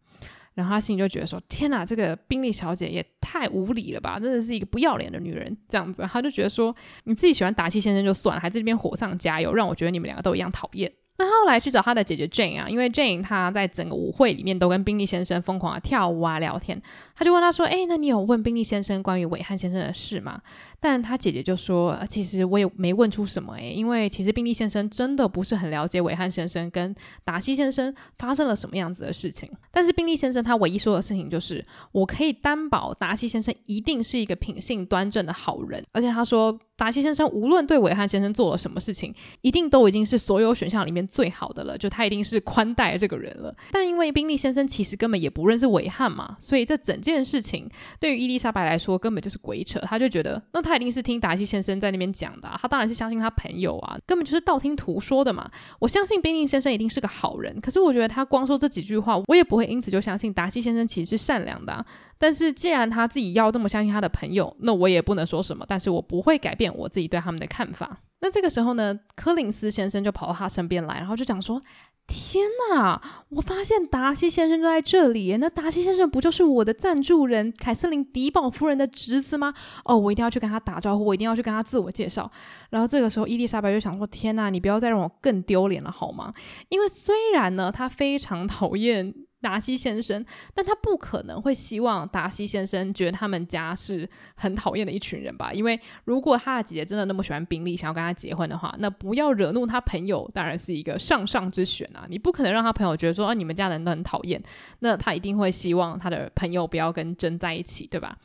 [0.55, 4.17] 然后他心里就觉得说：“天哪，这个宾利小姐也太无理了吧！
[4.17, 6.75] 真的是一个不要脸的女人。”这样子，他就觉得说
[7.05, 16.81] ：“你自己喜欢达西先生就算了，还在这边火上加油，让我觉得你们两个都一样讨厌。”那后来去找他的姐姐 Jane 啊，因为 Jane 她在整个舞会里面都跟宾利先生疯狂的跳舞啊聊天，
[17.15, 20.41] 他就问他说：“诶，那你有问宾利先生关于韦翰先生的事吗？”
[20.79, 29.49] 但他姐姐就说：“其实我也没问出什么诶，因为其实宾利先生真的不是很了解韦翰先生跟达西先生发生了什么样子的事情。
[29.71, 43.55] 但是宾利先生他唯一说的事情就是，我可以担保达西先生一定是一个品性端正的好人，而且他说。”达西先生无论对韦翰先生做了什么事情，一定都已经是所有选项里面最好的了，就他一定是宽待这个人了。
[43.71, 49.79] 但因为宾利先生其实根本也不认识韦翰嘛，所以这整这件事情对于伊丽莎白来说根本就是鬼扯。
[49.81, 55.49] 她就觉得，那她一定是听达西先生在那边讲的啊，他当然是相信他朋友啊，根本就是道听途说的嘛。
[55.79, 61.85] 我相信宾利先生一定是个好人，可是我觉得他光说这几句话，我也不会因此就相信达西先生其实是善良的啊。
[62.17, 65.63] 但是既然他自己要这么相信他的朋友，那我也不能说什么。
[65.67, 67.99] 但是我不会改变我自己对他们的看法。
[68.21, 71.61] 那这个时候呢，柯林斯先生就跑到他身边来，然后就讲说
[72.07, 75.35] ：“天哪，我发现达西先生就在这里。
[75.37, 79.53] 那达西先生不就是我的赞助人凯瑟琳迪宝夫人的侄子吗？
[79.83, 82.31] 哦，我一定要去跟他打招呼，我一定要去跟他自我介绍。”
[82.69, 86.33] 然后这个时候，伊丽莎白就想说：“天哪，你不要再让我更丢脸了好吗？
[86.69, 89.13] 因为虽然呢，他非常讨厌。”
[89.45, 90.25] 达西先生，
[90.55, 95.53] 但他不可能会希望达西先生觉得他们家是很讨厌的一群人吧？
[95.53, 102.07] 因为如果他的姐姐真的那么喜欢宾利，想要跟他结婚的话，那不要惹怒他朋友，当然是一个上上之选啊！
[102.09, 104.41] 你不可能让他朋友觉得说啊，你们家人都很讨厌，
[104.79, 108.17] 那他一定会希望他的朋友不要跟真在一起，对吧？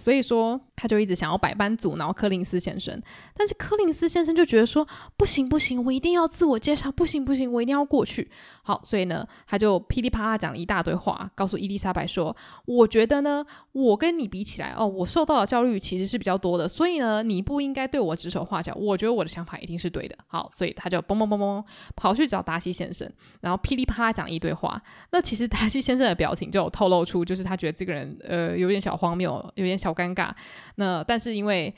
[0.00, 2.98] 所以说，他就一直想要百般阻挠柯林斯先生，
[3.36, 4.88] 但是柯林斯先生就觉得说，
[5.18, 8.30] 不行不行，我一定要自我介绍，不行不行，我一定要过去。
[8.62, 12.34] 好，所以呢，他就噼里啪啦讲了一大堆话，告诉伊丽莎白说，
[12.64, 18.72] 我觉得呢，我跟你比起来，哦，我受到的教育其实是比较多的，所以呢，你不应该对我指手画脚。
[18.74, 20.16] 我觉得我的想法一定是对的。
[20.28, 21.62] 好，所以他就嘣嘣嘣嘣
[21.94, 23.06] 跑去找达西先生，
[23.42, 24.82] 然后噼里啪啦讲了一堆话。
[25.10, 29.89] 那其实达西先生的表情就有透露出，就是他觉得这个人呃有点小荒谬，有点小。
[29.90, 30.30] 好尴尬，
[30.76, 31.74] 那但是因为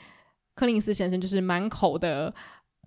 [0.55, 2.33] 柯林斯先生就是满口的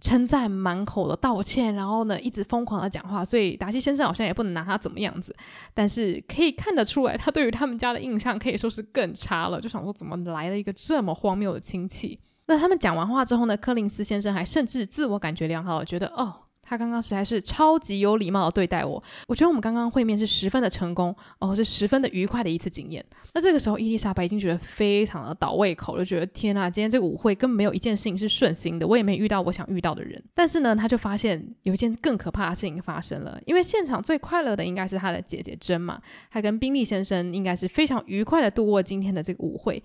[0.00, 5.34] 称赞，满口的道歉，然后呢一直疯狂的讲话，所以达西先生好像也不能拿他怎么样子。
[5.74, 9.60] 但是可以看得出来，他对于他们家的印象可以说是更差了。
[9.60, 12.20] 就想说，怎么来了一个这么荒谬的亲戚？
[12.46, 16.45] 那他们讲完话之后呢，柯林斯先生还甚至自我感觉良好，觉得哦。
[16.66, 23.04] 他刚刚实在是超级有礼貌的对待我，我觉得我们刚刚会面是十分的成功哦，是十分的愉快的一次经验。
[23.32, 30.22] 那这个时候，伊丽莎白已经觉得非常的倒胃口，就觉得天呐，今天这个舞会根本没有一件事情是顺心的，我也没遇到我想遇到的人。
[30.34, 36.00] 但是呢，他就发现有一件更可怕的事情发生了，因为现场最快乐的应该是他的姐姐珍嘛，
[36.30, 39.82] 她跟宾利先生应该是非常愉快的度过今天的这个舞会。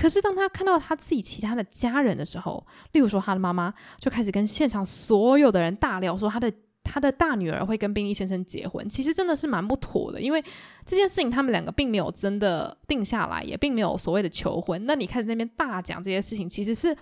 [0.00, 6.50] 可是当他看到他自己其他的家人的时候，例如说他的妈妈，就开始跟现场所有的人大聊，说他的
[6.82, 10.42] 他的大女儿会跟宾利先生结婚，其实真的是蛮不妥的，因为
[10.86, 14.86] 这件事情他们两个并没有真的定下来，也并没有所谓的求婚。
[14.86, 16.96] 那你开始那边大讲这些事情，其实是。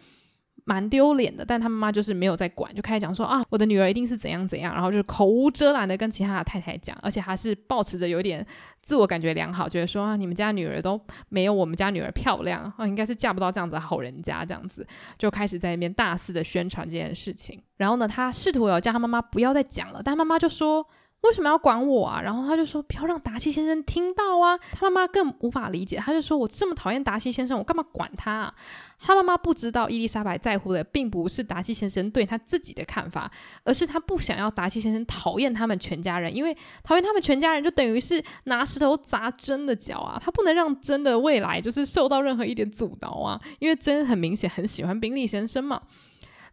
[0.69, 8.47] 蛮丢脸的，但他妈妈就是没有在管，就开始讲说啊，我的女儿一定是怎样怎样，然后就是口无遮拦的跟其他的太太讲，而且还是保持着有点
[8.83, 11.01] 自我感觉良好，觉得说啊，你们家女儿都
[11.31, 17.59] 没有我们家女儿漂亮啊，应该是嫁不到这样子的好人家，这样子就开始在那边大肆的宣传这件事情。
[17.79, 20.87] 然后呢，他试图有叫他妈妈不要再讲了，但妈妈就说。
[21.23, 22.23] 为什么要管我啊？
[22.23, 24.57] 然后他就说不要让达西先生听到啊。
[24.73, 28.55] 他妈妈更无法理解，他就说我这么讨厌达西先生，我干嘛管他啊？
[29.01, 33.31] 他妈妈不知道伊丽莎白在乎的并不是达西先生对他自己的看法，
[33.65, 40.21] 而是他不想要达西先生讨厌他们全家人，因为讨厌他们全家人就等于是拿石头砸真的脚啊。
[40.23, 45.83] 他不能让真的未来就是受到任何一点阻挠啊，因为真很明显很喜欢宾利先生嘛。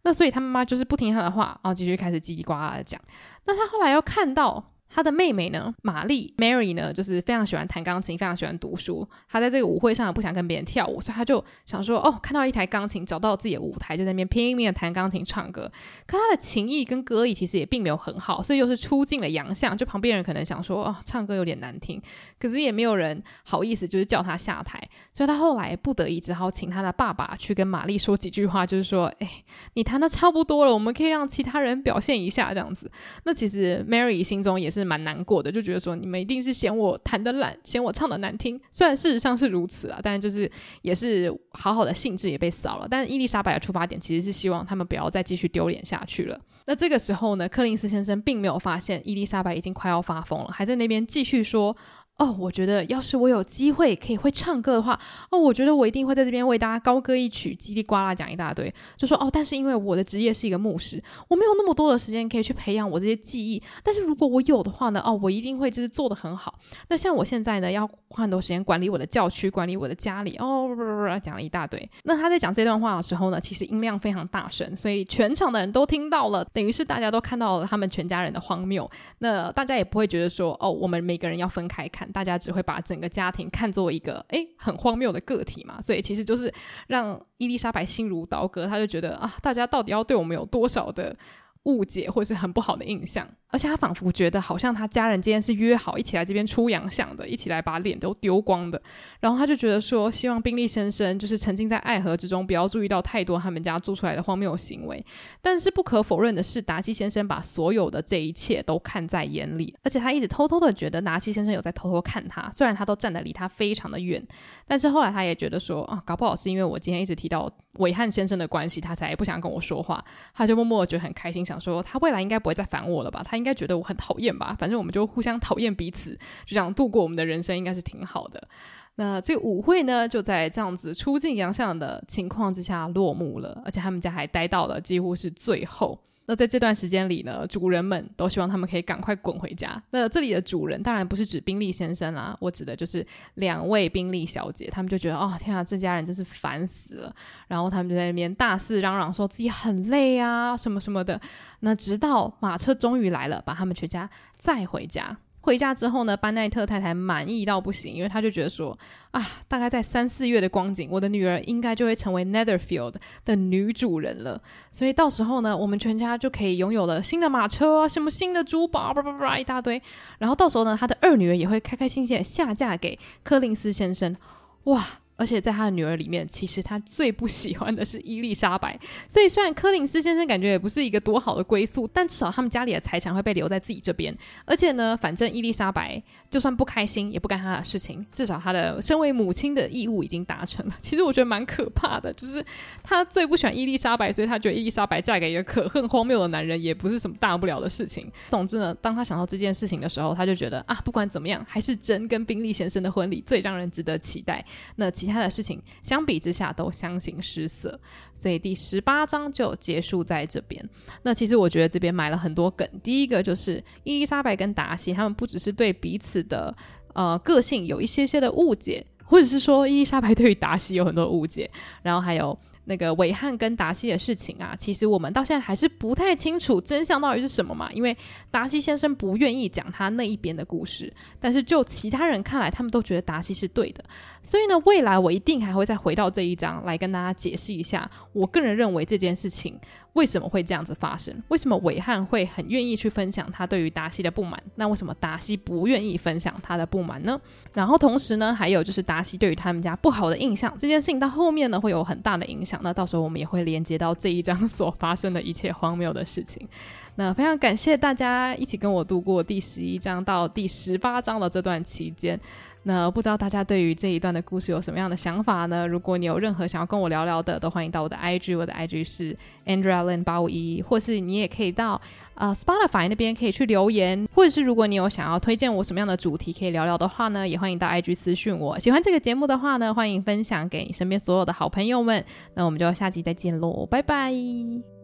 [0.05, 2.97] 那所以他妈妈就是不听他的话，然后继续开始叽叽呱啦的讲。
[3.43, 4.71] 那他后来又看到。
[4.87, 9.05] 他的妹妹呢，玛丽 Mary 呢，就是非常喜欢弹钢琴，非常喜欢读书。
[9.27, 15.69] 她在这个舞会上也不想跟别人跳舞，所以她就想说，哦，看到一台钢琴，找到自己的舞台，就在那边拼命的弹钢琴、唱歌。
[16.07, 19.75] 可她的琴艺跟歌艺其实也并没有很好，所以又是出尽了洋相。
[19.75, 22.01] 就旁边人可能想说，哦，唱歌有点难听，
[22.39, 24.81] 可是也没有人好意思就是叫她下台。
[25.11, 29.29] 所以她后来不得已只好请她的爸爸去跟玛丽说几句话，就是说，哎，
[29.73, 32.89] 你弹的差不多了，我们可以让其他人表现一下这样子。
[33.25, 34.74] 那其实 Mary 心中也是。
[34.79, 38.59] 是蛮难过的，就觉得说你们一定是嫌我弹得烂，嫌我唱得难听。
[38.71, 40.49] 虽然事实上是如此啊，但就是
[40.81, 42.87] 也是好好的兴致也被扫了。
[42.89, 46.39] 但伊丽莎白的出发点其实是希望他们不要再继续丢脸下去了。
[46.67, 51.75] 那这个时候呢，柯林斯先生并没有发现伊丽莎白已经快要发疯了，还在那边继续说。
[52.17, 54.97] 哦，我觉得要是我有机会可以会唱歌的话，
[55.29, 66.57] 哦，我觉得我一定会在这边为大家高歌一曲，叽里呱啦讲一大堆，就说哦，但是因为我的职业是一个牧师，我没有那么多的时间可以去培养我这些技艺，但是如果我有的话呢，哦，我一定会就是做得很好。
[66.87, 71.89] 那像我现在呢，要花很多时间管理我的教区，管理我的家里，哦，不不不，讲了一大堆。
[72.05, 78.89] 那他在讲这段话的时候呢，其实音量非常大声，所以全场的人都听到了，等于是大家都看到了他们全家人的荒谬。
[79.19, 82.81] 那大家也不会觉得说，哦，我们每个人要分开看，大家只会把。
[82.85, 86.53] 整个家庭看作一个诶很荒谬的个体嘛，所以其实就是
[86.85, 91.17] 让伊丽莎白心如刀割，她就觉得啊，大家到底要对我们有多少的
[91.65, 98.81] 误解或是很不好的印象，而且他仿佛觉得好像他家人今天是约好一起来这边出洋相的，一起来把脸都丢光的。
[99.19, 105.03] 然后他就觉得说，希望宾利先生就是沉浸在爱河之中，不要注意到太多他们家做出来的荒谬行为。
[105.41, 114.23] 但是不可否认的是，达西先生把所有的这一切都看在眼里，而且他一直偷偷的觉得达西先生有在偷偷看他，虽然他都站得离他非常的远，
[114.67, 120.03] 但是后来他也觉得说啊，搞不好是因为我今天一直提到韦汉先生的关系，他才不想跟我说话。
[120.33, 123.21] 他就默默的觉得很开心，想说他未来应该不会再烦我了吧？
[123.23, 124.55] 他应该觉得我很讨厌吧？
[124.59, 126.11] 反正我们就互相讨厌彼此，
[126.45, 128.47] 就这样度过我们的人生，应该是挺好的。
[128.95, 135.99] 那这个舞会呢，就在这样子出尽洋相的情况之下落幕了，而且他们家还待到了几乎是最后。
[136.27, 139.81] 那在这段时间里呢，主人们都希望他们可以赶快滚回家。
[139.91, 143.05] 那这里的主人当然不是指宾利先生啦，我指的就是
[143.35, 144.69] 两位宾利小姐。
[144.71, 147.15] 他们就觉得，哦，天啊，这家人真是烦死了。
[147.47, 151.19] 然后他们就在那边大肆嚷嚷，说自己很累啊，什么什么的。
[151.59, 154.09] 那直到马车终于来了，把他们全家
[154.39, 155.15] 载回家。
[155.45, 158.75] 回家之后呢，班奈特太太满意到不行，因为他就觉得说
[159.11, 164.41] 啊，大概在三四月的光景，我的女儿应该就会成为 Netherfield 的女主人了。
[164.73, 169.79] 所以到时候呢，我们全家就可以拥有了新的马车，什么新的珠宝，叭叭叭一大堆。
[170.17, 174.15] 然后到时候呢，他的二女儿也会开开心心的下嫁给柯林斯先生。
[174.63, 174.83] 哇！
[175.15, 178.77] 而且在他的女儿里面，其实他最不喜欢的是伊丽莎白。
[179.07, 184.15] 所以虽然柯林斯先生感觉也不是一个多好的归宿，但至少他们家里的财产会被留在自己这边。
[184.45, 188.05] 而且呢，反正伊丽莎白就算不开心，也不干他的事情。
[188.11, 190.75] 至少他的身为母亲的义务已经达成了。
[190.81, 192.43] 其实我觉得蛮可怕的，就是
[192.83, 198.11] 他最不喜欢伊丽莎白，所以他觉得伊丽莎白嫁给一个可恨荒谬的男人，也不是什么大不了的事情。
[198.27, 204.43] 总之呢，当他想到这件事情的时候，他就觉得啊，不管怎么样，还是珍跟宾利先生的婚礼最让人值得期待。
[204.75, 207.79] 那其其他的事情相比之下都相形失色，
[208.15, 210.67] 所以第十八章就结束在这边。
[211.03, 212.67] 那其实我觉得这边埋了很多梗。
[212.83, 216.53] 第一个就是伊丽莎白跟达西他们不只是对彼此的
[216.93, 221.49] 呃个性有一些些的误解，或者是说伊丽莎白对于达西有很多误解，
[221.83, 222.37] 然后还有。
[222.65, 227.71] 那个韦翰跟达西的事情啊，其实我们到现在还是不太清楚真相到底是什么嘛。
[227.71, 227.95] 因为
[228.29, 233.83] 达西先生不愿意讲他那一边的故事，但是就其他人看来，他们都觉得达西是对的。
[234.23, 239.59] 所以呢，未来我一定还会再回到这一章来跟大家解释一下，我个人认为这件事情
[239.93, 247.21] 为什么会这样子发生，为什么韦翰会很愿意去分享他对于达西的不满，那为什么达西不愿意分享他的不满呢？
[247.53, 252.54] 然后同时呢，还有就是达西对于他们家不好的印象，这件事情到后面呢会有很大的影响。
[252.63, 256.47] 那到时候我们也会连接到这一章所发生的一切荒谬的事情。
[256.95, 262.19] 那非常感谢大家一起跟我度过第十一章到第十八章的这段期间。
[262.67, 265.67] 那不知道大家对于这一段的故事有什么样的想法呢？
[265.67, 271.79] 如果你有任何想要跟我聊聊的，都欢迎到我的 IG，我的 IG 是 Andrea Lin 八五一，或是你也可以到
[272.15, 278.57] 呃 Spotify 那边可以去留言，或者是如果你有想要推荐我什么样的主题可以聊聊的话呢，也欢迎到 IG 私讯我。
[278.57, 282.03] 喜欢这个节目的话呢，欢迎分享给你身边所有的好朋友们。
[282.33, 284.74] 那我们就下期再见喽，拜拜。